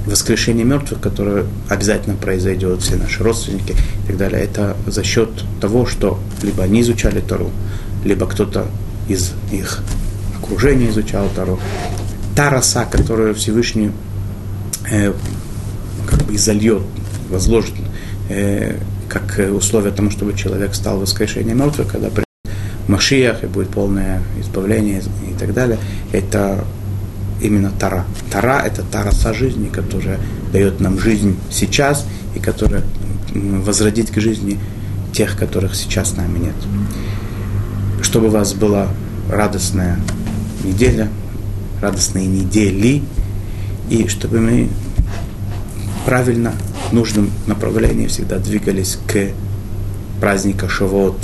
воскрешение 0.06 0.64
мертвых, 0.64 1.00
которое 1.00 1.46
обязательно 1.68 2.16
произойдет, 2.16 2.82
все 2.82 2.96
наши 2.96 3.22
родственники 3.22 3.72
и 3.72 4.06
так 4.06 4.16
далее, 4.16 4.42
это 4.42 4.76
за 4.86 5.02
счет 5.02 5.30
того, 5.60 5.86
что 5.86 6.18
либо 6.42 6.62
они 6.62 6.82
изучали 6.82 7.20
Тару, 7.20 7.50
либо 8.04 8.26
кто-то 8.26 8.66
из 9.08 9.32
их 9.50 9.82
окружения 10.36 10.90
изучал 10.90 11.28
Тару. 11.34 11.58
Та 12.36 12.50
роса, 12.50 12.84
которую 12.84 13.34
Всевышний 13.34 13.92
э, 14.90 15.12
как 16.06 16.22
бы 16.24 16.34
изольет, 16.34 16.82
возложит 17.30 17.74
э, 18.28 18.76
как 19.08 19.40
условие 19.52 19.92
тому, 19.92 20.10
чтобы 20.10 20.34
человек 20.34 20.74
стал 20.74 20.98
воскрешением 20.98 21.58
мертвых, 21.58 21.88
когда 21.88 22.08
придет 22.08 22.24
Машиях 22.88 23.42
и 23.42 23.46
будет 23.46 23.70
полное 23.70 24.22
избавление 24.40 25.02
и 25.30 25.38
так 25.38 25.54
далее, 25.54 25.78
это 26.12 26.64
именно 27.44 27.70
Тара. 27.70 28.04
Тара– 28.30 28.62
это 28.64 28.82
та 28.82 29.02
роса 29.02 29.32
жизни, 29.34 29.68
которая 29.68 30.18
дает 30.52 30.80
нам 30.80 30.98
жизнь 30.98 31.36
сейчас 31.50 32.06
и 32.34 32.38
которая 32.38 32.82
возродит 33.34 34.10
к 34.10 34.20
жизни 34.20 34.58
тех, 35.12 35.36
которых 35.36 35.74
сейчас 35.74 36.10
с 36.10 36.16
нами 36.16 36.38
нет. 36.38 36.54
Чтобы 38.02 38.28
у 38.28 38.30
вас 38.30 38.54
была 38.54 38.88
радостная 39.30 39.98
неделя, 40.64 41.08
радостные 41.80 42.26
недели, 42.26 43.02
и 43.90 44.08
чтобы 44.08 44.40
мы 44.40 44.68
правильно, 46.06 46.52
в 46.88 46.92
нужном 46.92 47.30
направлении 47.46 48.06
всегда 48.06 48.38
двигались 48.38 48.98
к 49.06 49.30
празднику 50.20 50.68
Шавот 50.68 51.18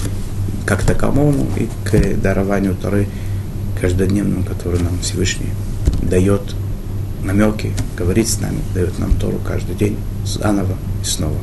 как 0.66 0.82
таковому 0.82 1.46
и 1.56 1.68
к 1.84 2.20
дарованию 2.20 2.74
Торы 2.74 3.08
каждодневному, 3.80 4.44
который 4.44 4.80
нам 4.80 4.98
Всевышний 5.00 5.48
дает 6.02 6.54
намеки, 7.22 7.72
говорит 7.96 8.28
с 8.28 8.40
нами, 8.40 8.60
дает 8.74 8.98
нам 8.98 9.16
Тору 9.18 9.38
каждый 9.46 9.74
день, 9.74 9.96
заново 10.24 10.76
и 11.02 11.04
снова. 11.04 11.36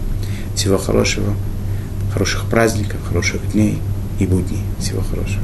Всего 0.55 0.77
хорошего, 0.77 1.33
хороших 2.11 2.45
праздников, 2.49 2.99
хороших 3.07 3.51
дней 3.51 3.79
и 4.19 4.25
будней. 4.25 4.61
Всего 4.79 5.01
хорошего. 5.01 5.43